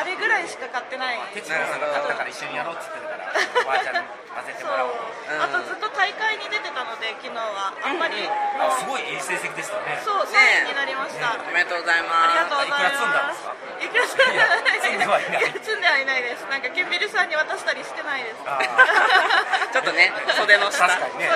[0.00, 1.18] あれぐらいしか買ってない。
[1.34, 3.28] 哲也さんが買ったから一緒にやろうっつってるから
[3.60, 4.00] おばあちゃんに
[4.32, 4.92] 混ぜてもらおう。
[5.30, 7.72] あとずっと大会に出てたので昨日は。
[7.84, 8.24] あんまり。
[8.24, 10.00] あすごいいい成績でしたね。
[10.04, 12.28] そう3位になりました、おめでとうございます。
[12.28, 13.84] ありがとうございます。
[13.84, 14.40] いくら積んで
[14.80, 16.22] 積んではいない積んではいない。
[16.22, 18.36] ですなんかケンビルさんに渡したりしてないです。
[19.72, 20.88] ちょっとね袖の下。
[20.88, 21.30] 確かにね。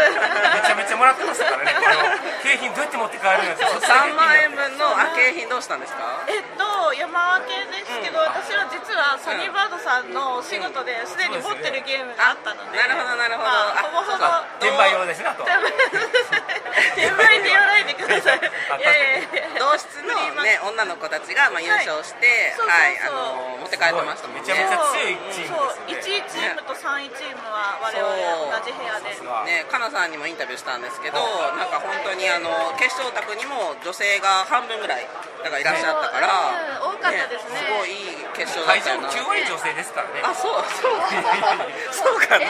[0.55, 2.01] めちゃめちゃもらってましたからねこれを
[2.43, 5.99] 景品どうやって持って帰るんですか3万円分のあ景品どうしたんですか？
[6.27, 13.49] えっと山分けですけど、私は実はサニーバードさんのお仕事ですでに持ってるゲームがあったので、なるほどなるほど。
[13.49, 14.25] まあほぼほぼ
[14.61, 15.45] 転売用ですねあと。
[15.45, 15.73] 転売
[16.95, 18.39] 転売って言わないでください。
[18.79, 24.43] いやいやいや同室のね女の子たちがまあ優勝して、あの持って帰ってましたもんね。
[24.43, 25.91] めちゃめちゃ強いチームそう。
[25.91, 29.15] 1位チームと3位チームは我々同じ部屋で。
[29.47, 31.19] ね、かなさんにもインタビューしたんですけど、
[31.57, 35.07] なんか本当にあの決勝卓にも女性が半分ぐらい
[35.43, 36.29] だからいらっしゃったから、
[36.79, 37.61] うん多かったですね。
[37.61, 39.29] すごいいい決勝だっ会場もたよな。
[39.29, 40.25] 9割女性ですからね。
[40.25, 40.97] あ、そうそう。
[41.93, 42.49] そうかな。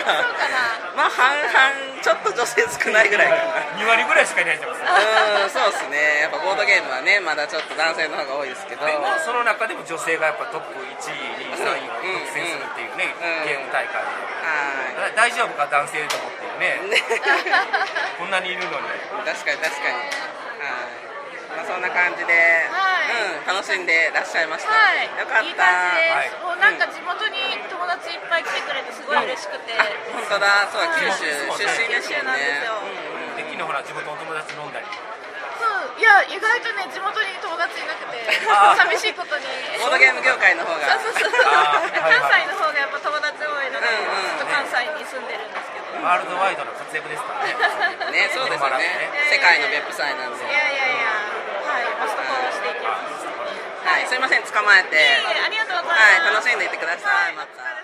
[0.94, 3.82] まあ半々ちょっと女性少ないぐらいかな。
[3.82, 5.66] 2割ぐらいしかいないじゃないですか。
[5.66, 6.22] うん、そうですね。
[6.22, 8.86] やっぱボードゲームはね、まだちょっと男性の方が多いですけど。
[8.86, 17.02] でもその中でも女性がやっぱトップ1位、2位、3位を独占するっていうね、うんゲーム大会はで大丈夫か男性と思っていうね。
[18.18, 18.86] こんなにいるのに。
[19.26, 19.94] 確かに確かに。
[19.94, 21.04] はい。
[21.54, 22.34] まあそんな感じで、
[23.46, 24.72] うん、楽しんでらっしゃいました。
[24.72, 25.42] はい、よかった。
[25.42, 26.30] いい感じです、はい。
[26.42, 29.74] もうなんか地元に友達いっぱい来てくれてすごい嬉しくて、
[30.12, 31.66] 本当だ、そうだ、はい九州出身ですもんね。
[31.90, 32.64] 九州なんです。
[32.64, 32.82] よ、
[33.36, 35.13] で昨日ほら地元の友達飲んだり
[36.28, 38.24] 意外とね地元に友達いなくて
[38.98, 39.44] 寂しいことに。
[39.80, 40.96] ボードゲーム業界の方が。
[41.00, 41.44] そうそうそう。
[42.00, 47.52] 関西の方がやっぱ友達多いので、ずっと関西に住んでるんですけど、ワールドワイドの活躍ですからね。
[48.12, 49.10] ねそうですよね。
[49.30, 50.44] 世界の別府祭なんで。
[50.44, 51.12] いやいやいや。
[51.64, 51.92] はい。
[52.00, 53.26] マストフォローしていきます。
[53.84, 54.08] はい。
[54.08, 54.96] すいません捕まえて。
[54.96, 56.32] ありがとうございます。
[56.32, 56.34] はい。
[56.34, 57.34] 楽しんでいってください。
[57.34, 57.62] また。
[57.62, 57.76] は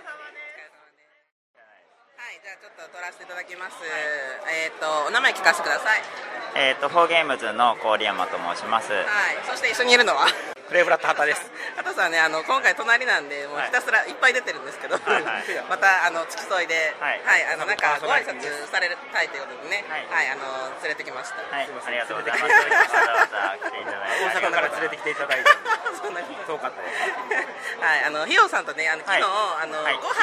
[2.33, 2.41] い。
[2.41, 3.77] じゃあちょっと撮らせていただきます。
[3.85, 8.93] えっとお名前聞かせてくださいえっ、と、フォーゲームズの郡山と申します。
[8.93, 9.05] はい。
[9.47, 10.27] そして一緒にいるのは？
[10.71, 11.51] クレーブラッド畑です。
[11.75, 14.15] 畑さんねあの今回隣なんでもうひたすらい。
[14.15, 15.43] っぱい出てるんですけど、はいはい。
[15.67, 18.39] またあの付き添いで、ははいいあのなんかご挨拶
[18.71, 21.43] されたいということでね、はい、あの連れてきました。
[21.43, 22.47] はい、ありがとうございます。
[22.47, 24.15] わざわざ来ていただいて。
[24.23, 25.51] 大阪から連れてきていただいて。
[25.99, 27.83] そんなに遠かったです。
[27.83, 29.95] はい、あのひよさんとね、あの昨日、あの、はい。
[29.99, 30.15] ご飯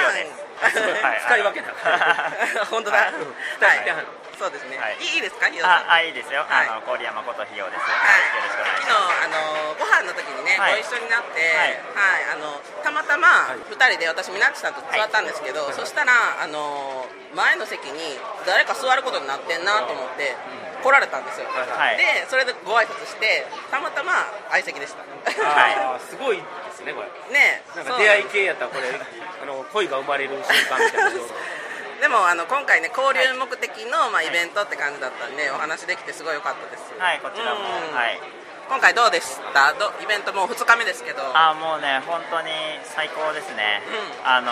[1.28, 2.66] 使い分けた。
[2.72, 2.98] 本当だ。
[2.98, 4.78] はいそうですね。
[4.78, 5.02] はい。
[5.02, 5.90] いいいいですか、ひよさん？
[5.90, 6.46] あ、あ、いいですよ。
[6.46, 7.82] あの、郡山ことひよです。
[7.82, 9.26] はい、よろしくお願いし昨日ます。
[9.26, 10.78] あのご飯の時にね、はい。
[10.78, 20.38] ご一緒になって、はい、あのたまたま二人で私みなっちさんと座ったんですけど、そしたらあの前の席に誰か座ることになってんなと思って。
[20.78, 21.98] 来られたんですよ、はい。
[21.98, 25.02] でそれでご挨拶してたまたま相席でした。
[25.02, 26.00] はい。
[26.06, 27.10] すごいですねこれ。
[27.34, 28.94] ねなんか出会い系やったらこれ
[29.42, 31.12] あの恋が生まれる瞬間みたいな
[32.02, 37.62] でもあの今回ね交流目的の、まあ、イベントって感じだったんで、お話できてすごい良かったですはい、こちらも。
[37.62, 38.20] うんはい。
[38.68, 39.74] 今回どうでした？
[39.80, 42.52] どイベントもう2日目ですけどあ、もうね、本当に
[42.84, 43.80] 最高ですね。
[44.28, 44.52] あの、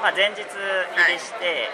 [0.00, 1.68] まあ、前日入りして。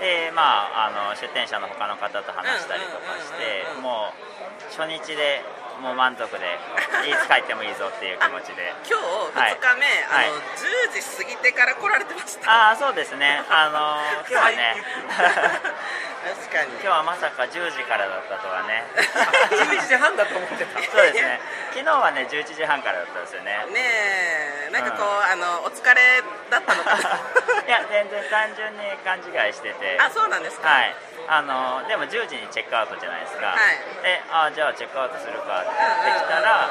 [0.00, 5.44] でまあ、あの出店者の他の方と話したりとかして、もう初日で
[5.80, 6.60] もう満足で
[7.08, 8.72] いつ帰ってもいいぞっていう気持ちで。
[8.84, 10.28] 今日はい2日目、はい。
[10.28, 12.50] あの10時過ぎてから来られてました。
[12.50, 13.42] ああそうですね。
[13.48, 14.76] あの今日はね
[16.20, 16.76] 確かに。
[16.84, 18.84] 今日はまさか10時からだったとはね。
[19.56, 20.82] 11時半だと思ってた。
[20.82, 21.40] そうですね。
[21.72, 23.64] 昨日はね11時半からだったんですよね。
[23.72, 24.70] ねえ。
[24.70, 27.00] なんかこう、あのお疲れだったのかな。
[27.66, 29.98] いや全然単純に勘違いしてて。
[29.98, 30.68] あそうなんですか。
[30.68, 30.94] はい。
[31.28, 34.02] あのでも10時にチェックアウトじゃないですか、はい。
[34.02, 35.70] であじゃあチェックアウトするかって
[36.04, 36.68] 言ってきたら、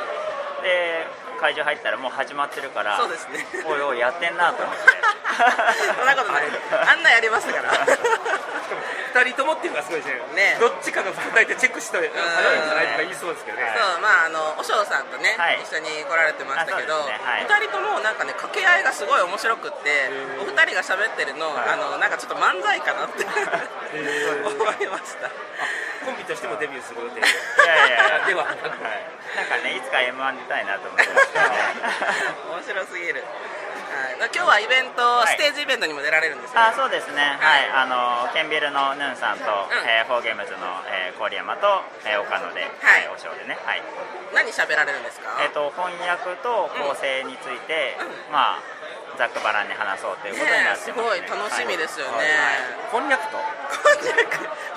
[0.62, 1.08] で
[1.40, 3.46] 会場入ったらもう始まってるからそうですね。
[3.66, 4.82] おいおいやってんなと思って。
[5.96, 6.44] そんなことない。
[6.92, 7.86] あんなやりましたから
[9.10, 10.56] 2人ともっていうのがすごいですね。
[10.56, 13.70] ねどっちかが答えてチェックして早いんじゃないとか言いそうですけどね。
[13.74, 15.62] そうまああのおしょうさんとね、はい。
[15.62, 17.18] 一緒に来られてましたけど、ね。
[17.20, 17.50] はい。
[17.50, 25.30] 二人ともなんかね掛け合いがすごい面白くってお二人が喋ってるの、あのなんかちょっと漫才かなって 思いました。
[26.06, 27.20] コンビとしてもデビューする予定。
[27.26, 28.26] いやいやいや。
[28.26, 29.58] ではなんか。
[29.64, 31.56] ねいつか m 1出たいなと思ってますけどね
[32.50, 33.24] 面白すぎる、
[34.00, 35.36] はい、今日はイベント、い。
[35.36, 39.44] ステージイベントにも出られるんですよ、ね、あそうですね、はい、あのケンビルのヌンさんと、
[39.84, 43.12] えーフォーゲームズの、えー、郡山と、えー岡野で、はい。
[43.12, 43.84] おショーでね、はい。
[44.32, 45.36] 何喋られるんですか？
[45.44, 48.00] えー、と翻訳と構成について、
[48.32, 48.64] まあ
[49.20, 50.96] ざっくばらんに話そうということになってます、ね。
[50.96, 52.24] ねえすごい楽しみですよね。
[52.92, 53.36] こんにゃくと？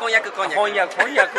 [0.03, 1.15] こんにゃくこんにゃく翻訳。
[1.15, 1.39] 翻訳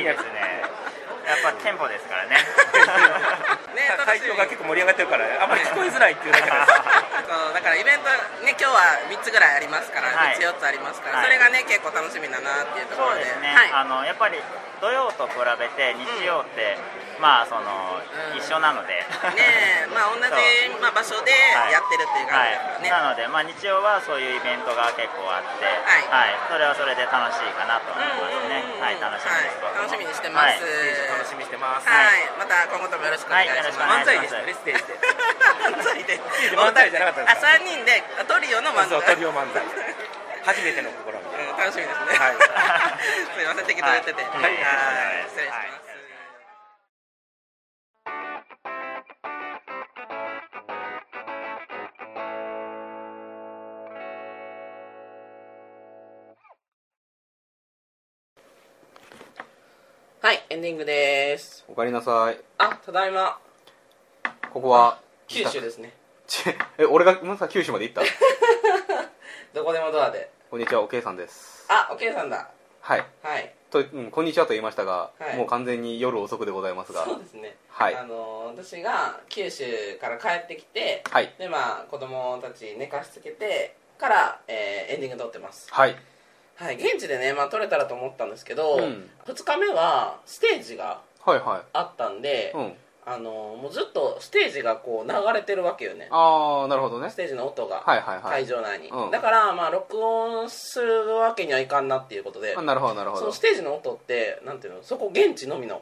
[0.00, 0.64] いですね。
[1.28, 2.40] やっぱテンポですからね。
[3.76, 6.56] ね会場が結構盛り上がってるからあんまり聞こえづらいっていうだけです
[7.28, 8.08] そうだからイベント
[8.40, 10.40] ね今日は3つぐらいありますから、はい。
[10.40, 11.28] 3つ4つありますから、はい。
[11.28, 13.28] それがね結構楽しみだなっていうところで。
[13.28, 13.72] そうですね、はい。
[13.72, 14.40] あのやっぱり
[14.80, 16.80] 土曜と比べて日曜って、
[17.18, 17.98] まあその、
[18.34, 18.98] 一緒なので。
[18.98, 20.30] ねえまあ同じ
[20.78, 21.34] まあ、場所で
[21.70, 26.38] やってるっていう感じだからね、はい、なので、まあ、日曜はそういうイベントが結構あって、はい。
[26.46, 31.18] それはそれで楽しいかなと思いますね、はい、楽しみです、僕も楽しみにしてます、はい。
[31.18, 31.88] 楽しみにしてます。
[31.90, 33.78] はい、また今後ともよろしくお願いします。
[33.82, 34.94] 漫才でしたねステージで
[35.58, 36.20] 漫才で。
[36.54, 38.94] 漫才じゃなかったですあ、三人でトリオの漫才。
[38.94, 39.62] そうトリオ漫才。
[40.46, 41.18] 初めての試み。
[41.18, 42.18] うん楽しみですね。
[42.18, 42.38] はい。
[43.34, 44.22] すいません適当言ってて。
[44.22, 44.42] はい。
[44.42, 45.26] はい。
[45.28, 45.87] 失礼します。
[60.50, 61.64] エンディングです。
[61.68, 63.38] おかえりなさいあ、ただいま。
[64.52, 65.92] ここは九州ですね。
[66.26, 66.42] ち
[66.78, 68.02] え俺がまさ九州まで行った？
[69.52, 70.30] どこでもドアで。
[70.50, 72.48] こんにちはおけいさんですあ、おけいさんだ。
[72.80, 73.54] はいはい。
[73.70, 77.56] と、うん、こんにちはと言いましたが、はいもう完全に夜遅くでございますがそうですね。
[77.68, 85.68] はいあの私が九州から帰ってきて、はいでまあ子供たち寝かしつけてから、えーエンディング撮ってます。
[85.72, 85.94] はい
[86.58, 86.76] はい。
[86.76, 89.08] 現地でねまあ撮れたらと思ったんですけど、うん。
[89.26, 91.60] 2日目はステージがはいはい。
[91.72, 92.72] あったんで、うん。
[93.06, 93.30] あの
[93.62, 96.08] もうずっとステージがこう流れてるわけよね。
[96.10, 97.08] ああなるほどね。
[97.08, 98.22] ステージの音がはいはいはい。
[98.22, 99.10] 会場内に、うん。
[99.10, 103.20] だからまあ録音するわけにはいかんなっていうことであなるほどなるほど。
[103.20, 105.80] そのステージの音ってなんていうのそこ現地のみの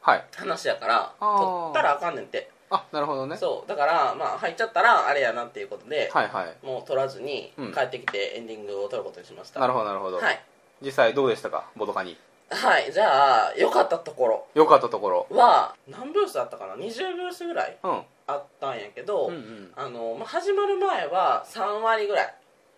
[0.00, 0.24] はい。
[0.36, 1.38] 話やからあー。
[1.38, 3.36] 撮ったらあかんねんってあなるほどね。
[3.36, 6.66] そうだからまあ入っちゃったらあれやなっていうことで、はいはい。
[6.66, 7.72] もう取らずにうん。
[7.72, 10.40] 帰ってきてエンディングを取ることにしました、なるほどなるほど、はい、
[10.82, 11.70] 実際どうでしたか？
[11.76, 12.16] ボドカに
[12.50, 14.46] はい、じゃあ良かったところ。
[14.54, 15.26] 良かったところ。
[15.30, 18.02] は何ブースあったかな？20ブースぐらいうん。
[18.26, 19.72] あったんやけど、うんうん。
[19.76, 22.34] あのまあ、始まる前は3割ぐらい、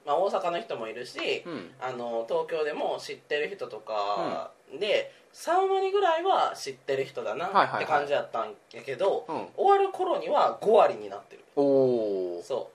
[0.07, 1.71] まあ、大阪の人もいるし、うん。
[1.81, 7.85] あの東京でも知ってる人とかで、3割ぐらいは知ってる人だなはいはいはい。
[7.85, 9.47] って感じやったんやけど、うん。
[9.57, 11.45] 終わる頃には5割になってる。
[11.57, 12.71] おおそ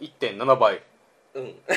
[0.00, 0.76] 1.7倍。
[1.34, 1.54] ううん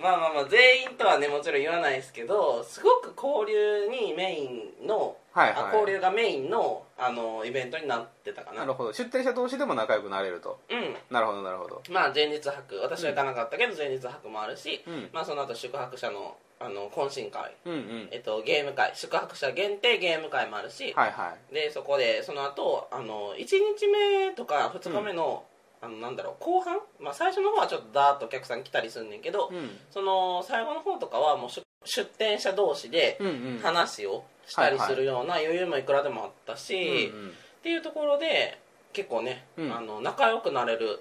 [0.00, 4.46] まあまあまあ全員とはねもちろん言わないですけどすごく交流にメイ
[4.84, 5.64] ンの、はいはい。
[5.64, 8.60] あ交流がメインのあのイベントになってたかな。
[8.60, 8.92] なるほど。
[8.94, 10.58] 出店者同士でも仲良くなれると。
[10.70, 10.96] うん。
[11.10, 11.82] なるほどなるほど。
[11.90, 12.80] まあ前日泊。
[12.82, 15.10] 私は行かなかったけど前日泊もあるし、うん。
[15.12, 18.08] まあ、その後宿泊者のあの懇親会、うんうん。
[18.12, 18.92] えっと、ゲーム会。
[18.94, 21.54] 宿泊者限定ゲーム会もあるし、はいはい。
[21.54, 25.44] でそこでその後あの1日目とか2日目の,、
[25.86, 29.70] あのなんだろう後半、まあ、最初の方はちょっとダーッとお客さん来たりすんねんけど、うん。
[29.90, 33.18] その最後の方とかはもう出出店者同士で
[33.62, 37.28] 話をしたりするような余裕もいくらでもあったし、うんうん。
[37.28, 37.32] っ
[37.62, 38.60] ていうところで
[38.92, 39.72] 結構ね、うん。
[39.72, 41.00] あの仲良くなれる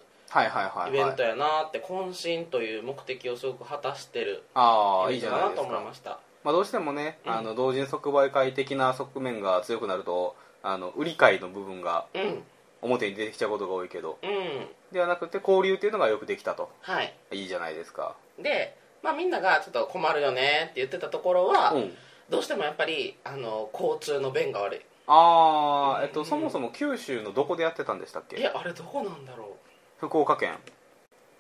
[0.87, 5.77] イベントやなって渾身という目的をすごく果たしてるああいいイベントだなとじゃないですか。
[5.77, 6.19] 思いました。
[6.43, 7.31] まあ、どうしてもね、うん。
[7.33, 12.43] あの同人即売会的な側面が強くなるとあの売り買いの部分がうん
[12.85, 14.17] 表に出てきちゃうことが多いけど。
[14.23, 14.67] うん。
[14.91, 16.71] ではなくて交流っていうのがよくできたと。
[16.81, 17.13] はい。
[17.31, 18.15] いいじゃないですか。
[18.41, 21.93] で、まあ、みんながちょっと困るよねって言ってたところは、うん。
[22.29, 24.81] どうしてもやっぱりあの交通の便が悪い。
[25.07, 28.41] ああえっとそもそも九州のどこでやってたんでしたっけ？
[28.41, 29.55] えあれどこなんだろ
[29.99, 30.53] 福岡県。
[30.53, 30.57] う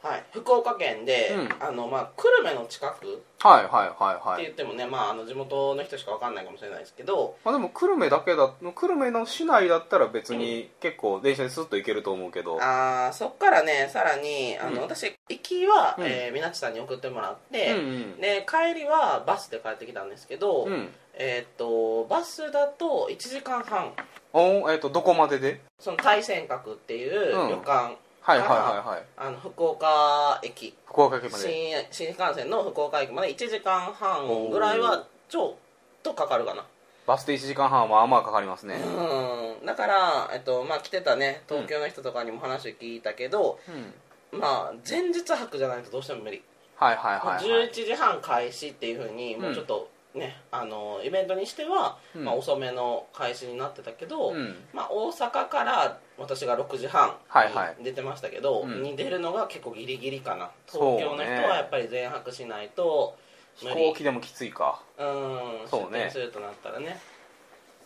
[0.05, 0.23] はい。
[0.31, 1.67] 福岡県で、うん。
[1.67, 14.81] あのまあ久留米の近くはいはいはいってはい言ってもね、まあ、あの地元の人しかわかんないかもしれないですけどまあ、でも久留米だけだ久留米の市内だったら別に結構電車でスッと行けると思うけど、あーそっからねさらにあの、うん。
[14.81, 16.05] 私行きは、うん。
[16.05, 17.81] えー、みなっちさんに送ってもらって、うんう
[18.17, 18.21] ん。
[18.21, 20.89] で帰りはバスで帰ってきたんですけど、うん。
[21.15, 23.93] えーっとバスだと1時間半。
[24.33, 25.61] おえっとどこまでで？
[25.79, 27.49] その大仙閣っていううん。
[27.49, 27.95] 旅館
[28.25, 29.03] はいはいはいはい。
[29.17, 30.75] あの福岡駅。
[30.87, 31.43] 福岡県まで。
[31.43, 35.53] 新新幹線の福岡駅まで1時間半ぐらいはちょっ
[36.01, 36.65] とかかるかな。
[37.05, 38.77] バスで1時間半はまあまあかかりますね。
[38.77, 39.65] うん。
[39.67, 43.59] だから、えっとまあ、来てたね東京の人とかにも話を聞いたけど、
[44.33, 44.39] うん。
[44.39, 46.41] まあ前日泊じゃないとどうしても無理、
[46.77, 47.67] はいはいはいはい。
[47.67, 52.25] 11時半開始っていうふうにもうちょっとね、あのイベントにしては、うん。
[52.25, 54.55] まあ、遅めの開始になってたけど、うん。
[54.73, 57.75] まあ、大阪から私が6時半はいはい。
[57.79, 58.81] に出てましたけど、うん。
[58.81, 60.49] に出るのが結構ギリギリかな。
[60.67, 63.17] 東京の人はやっぱり全泊しないと
[63.57, 63.87] 飛無理。
[63.87, 64.81] 行機でもきついか。
[64.97, 65.07] うん
[65.69, 65.99] そうね。
[65.99, 66.99] 出店するとなったらね。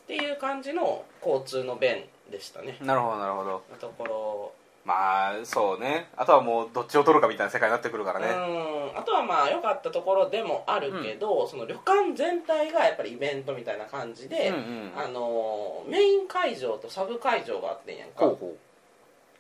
[0.03, 2.77] っていう感じの交通の便でしたね。
[2.81, 3.49] なるほどなるほど。
[3.71, 4.51] のところ
[4.89, 6.09] まあそうね。
[6.17, 8.25] あとはもうどっちを取るかみたいな世界になってくるからね。
[8.25, 8.97] うん。
[8.97, 18.25] あとはまあ良かったところでもあるけど、その旅館全体がやっぱりイベントみたいな感じで、うんうんあのメイン会場とサブ会場があってんやんか。
[18.25, 18.57] ほうほ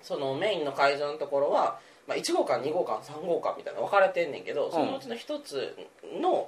[0.03, 5.75] そのメインの会場のところは、まあ、1号館2号館3号館みたいな分かれてんねんけど、そのうちの1つ
[6.21, 6.47] の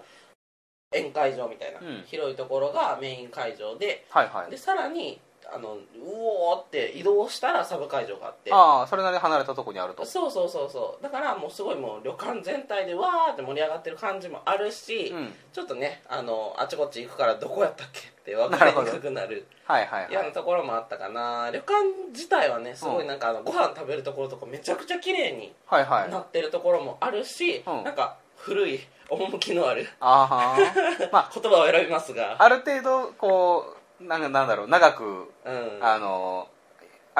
[0.94, 2.04] 宴会場みたいな、うん。
[2.06, 4.52] 広いところがメイン会場ではいはい。
[4.52, 5.20] でさらに
[5.54, 8.52] あのうおーって移動したらサブ会場があって。
[8.54, 10.06] ああそれなりに離れたとこにあると。
[10.06, 11.04] そうそうそうそう。
[11.04, 15.34] だからもうすごいもう旅館全体でわーって盛り上がってる感じもあるし、うん。
[15.52, 21.50] ちょっとねあのあちこち行くからどこやったっけって分かりにくくなるはいはいようはないところもあったかな。
[21.52, 21.74] 旅館
[22.14, 26.10] 自体はねすごいなんかあのご飯食べるところとかめちゃくちゃ綺麗にはいはい。
[26.10, 27.84] なってるところもあるし、うん。
[27.84, 28.80] なんか古い
[29.10, 30.58] 趣のあるあ
[31.12, 32.34] ま言葉を選びますが。
[32.40, 35.80] あある程度こうなんかなんだろう長くうん。
[35.82, 36.48] あの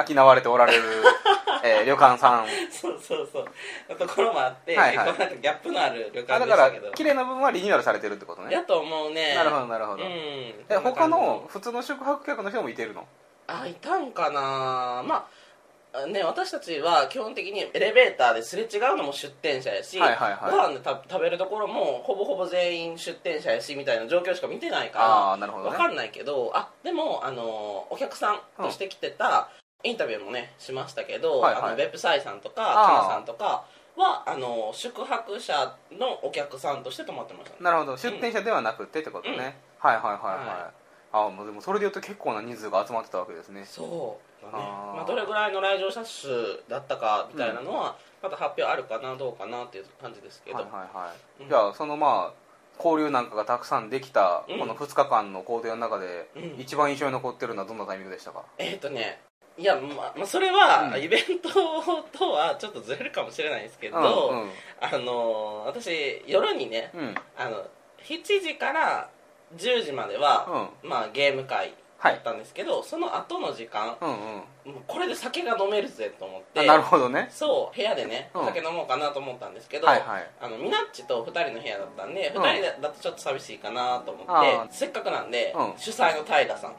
[0.08, 0.82] 商われておられる、
[1.62, 2.46] えー旅館さん。
[2.70, 3.44] そうそうそう。
[3.90, 5.06] のところもあって、はいはい。
[5.08, 6.92] 結構なんかギャップのある旅あだから館でしたけど。
[6.94, 8.52] 綺麗な部分はリニューアルされてるってことね。
[8.54, 9.34] やと思うね。
[9.34, 10.04] なるほどなるほど。
[10.04, 10.10] うん。
[10.10, 13.06] え他の普通の宿泊客の人もいてるの？
[13.46, 15.02] あいたんかな。
[15.04, 15.24] まあ
[16.06, 20.50] ね私たちは基本的にエレベーターですれ違うのも出店者やし、はいはいはい。
[20.50, 25.70] ご飯でた食べるところもほぼほぼ全員出店者やしみたいな状況しか見てないからああなるほどね。
[25.70, 29.50] わかんないけどあでもあのお客さんとして来てた、
[29.84, 31.62] インタビューもねしましたけど、はいはい。
[31.64, 32.86] あのベップサイさんとかあー。
[32.86, 33.64] カナさんとか
[33.96, 37.56] はあの宿泊者のお客さんとして泊まってましたね。
[37.60, 37.96] なるほど。
[37.96, 39.40] 出店者ではなくてってことね、うん。
[39.40, 39.52] はい
[39.84, 40.16] はいはいはい、
[40.46, 40.72] は
[41.12, 43.66] あもうでもそれでいうと結構な人数が集まってたわけですね。
[43.66, 44.64] そうだね。
[44.64, 46.28] まあ、どれぐらいの来場者数
[46.68, 51.48] だったかみたいなのは、また発表あるかなどうかなっていう感じですけど、はいはいはい、うん。
[51.48, 52.42] じゃあそのまあ
[52.78, 54.58] 交流なんかがたくさんできたうん。
[54.58, 56.60] この2日間の工程の中で、うん。
[56.60, 58.44] 一番印象に残ってるのはどんなタイミングでしたか？
[58.58, 59.20] えっ、とね
[59.58, 61.02] いやまあまあそれは、うん。
[61.02, 61.48] イベント
[62.16, 63.98] とはちょっとずれるかもしれないですけど、
[64.30, 64.50] うんうん。
[64.80, 67.14] あの私夜にね、うん。
[67.36, 67.66] あの
[68.02, 69.08] 7時から
[69.56, 74.82] 10時までは、まあ、ゲーム会だったんですけど、その後の時間、うんうん。
[74.86, 77.28] これで酒が飲めるぜと思ってあなるほどね。
[77.30, 78.42] そう部屋でねうん。
[78.42, 80.30] お酒飲もうかなと思ったんですけど、はいはい。
[80.40, 82.42] あのミナッチと2人の部屋だったんで、うん。
[82.42, 84.26] 2人だとちょっと寂しいかなと思っ
[84.68, 85.72] てせっかくなんで、うん。
[85.78, 86.74] 主催の平さんを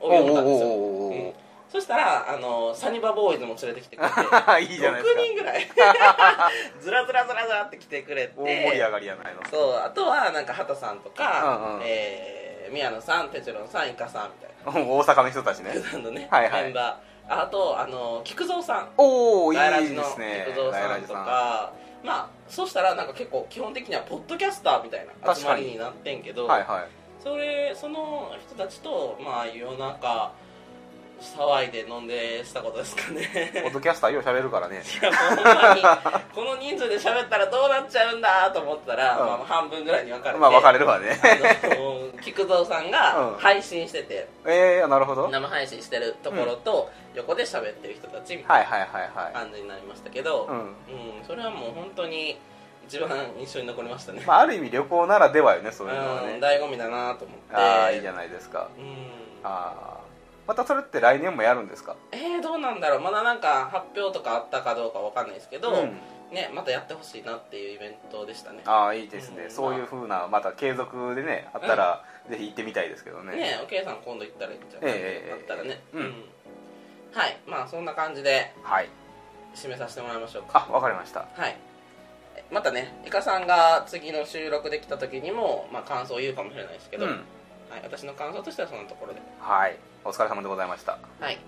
[0.00, 1.34] 呼んだんですよ。
[1.70, 5.20] そしたらあのサニバボーイズも連れてきてくれていいじゃないですか。
[5.20, 5.68] 6人ぐらい。
[6.80, 9.42] ずらずらずらずらって来てくれて大盛り上がりやないの。
[9.50, 11.82] そうあとはなんか畑さんとか、うんうん。
[11.84, 14.88] えー宮野さんテチロンさんイカさんみたいな。
[14.92, 15.72] 大阪の人たちね。
[16.10, 16.62] ね、はいはい。
[16.64, 17.42] メンバー。
[17.42, 18.88] あとあの菊蔵さん。
[18.96, 20.44] おおいいですね。
[20.48, 21.72] 菊蔵さんとか。
[22.02, 26.88] まあそうしたらなんか結構基本的にはポッドキャスターみたいな集まりになってんけど、はいはい。
[27.22, 30.32] それその人たちとまあ夜中
[31.20, 33.50] 騒いで飲んでしたことですかね。
[33.62, 34.82] ポッドキャスターよう喋るからね。
[34.82, 35.82] いやほんまに
[36.34, 39.26] この人数で喋ったらどうなっちゃうんだと思ったら、うん。
[39.26, 41.18] まあ、半分ぐらいに分かれてまあ分かれるわね。
[41.22, 43.36] あの菊蔵さんがうん。
[43.38, 45.28] 配信してて、えー、なるほど。
[45.28, 48.86] 生配信してるところと、横で喋ってる人たちみたはいいな
[49.32, 50.56] 感じになりましたけど、うん。
[50.56, 50.74] うん
[51.26, 52.38] それはもう本当に
[52.86, 57.54] 一番印象に残りましたね、まあ、ある意味旅行ならではよねそういうのはうんね醍醐味だなと思って。
[57.54, 58.70] ああいいじゃないですか。
[58.78, 58.94] うん。
[59.44, 59.97] ああ
[60.48, 61.94] またそれって来年もやるんですか？
[62.10, 63.00] えー、どうなんだろう。
[63.00, 66.00] まだなんか発表とかあったかどうかわかんないですけど、うん。
[66.32, 68.62] ね、またやってほしいなっていうイベントでしたね。
[68.66, 69.50] ああいいですね、うん。
[69.50, 73.36] そういうふうなまた継続でねあったら、ぜひ行ってみたいですけどね。
[73.36, 74.90] ねおけいさん今度行ったらいいんじゃない？
[74.94, 76.24] ええだったらね、うん。
[77.12, 77.38] はい。
[77.46, 78.88] まあそんな感じではい。
[79.54, 80.66] 締めさせてもらいましょうか。
[80.68, 81.26] あわかりました。
[81.34, 81.56] はい。
[82.50, 87.20] またねイカさんが次の収録できた時にも、まあ、感想を言うかもしれないですけど、うん
[87.70, 89.20] はい、私の感想としてはそのところで。
[89.40, 89.76] はい。
[90.04, 90.98] お疲れ様でございました。
[91.20, 91.38] はい。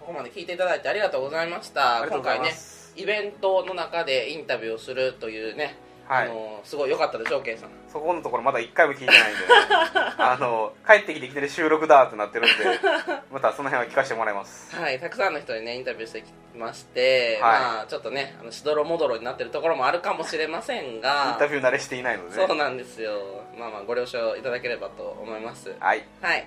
[0.00, 2.06] ここまで聞いていただいてありがとうございました。
[2.08, 2.52] 今回ね
[2.96, 5.76] イベントの中でインタビューをするというね、
[6.10, 6.26] はい。
[6.26, 7.70] あのすごい良かったでしょうケイさん。
[7.86, 9.40] そこのところまだ一回も聞いてないんで。
[10.18, 12.54] あの帰ってきてきてる収録だってなってるんで
[13.30, 14.74] またその辺は聞かせてもらいます。
[14.74, 17.60] はい、たくさんの人にねインタビューしてきまして、はい。
[17.60, 22.36] まあちょっとねあのしどろもどろになってるところもあるかもしれませんインがタビュー慣れしていないので。
[22.36, 23.44] ねそうなんですよ。
[23.56, 25.72] まあまあご了承いただければと思います。
[25.78, 26.04] はい。
[26.20, 26.46] はい。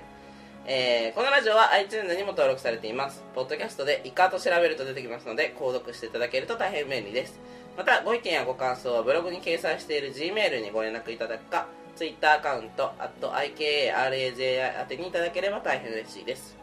[0.66, 3.24] えーこのラジオは iTunes にも登録されています。
[3.34, 7.39] ポッドキャストでイカと調べると出てきますので購読していただけると大変便利です
[7.78, 16.55] またご意見やご感想はブログに掲載している G メールにご連絡いただくか Twitter アカウント @IKARAJI 宛てにいただければ大変嬉しいです。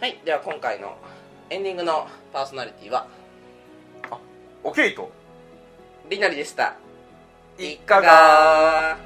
[0.00, 0.96] はいでは今回の
[1.48, 3.06] エンディングのパーソナリティは
[4.62, 5.10] オケイと。
[6.08, 6.74] りなりでした。
[7.58, 8.98] いかが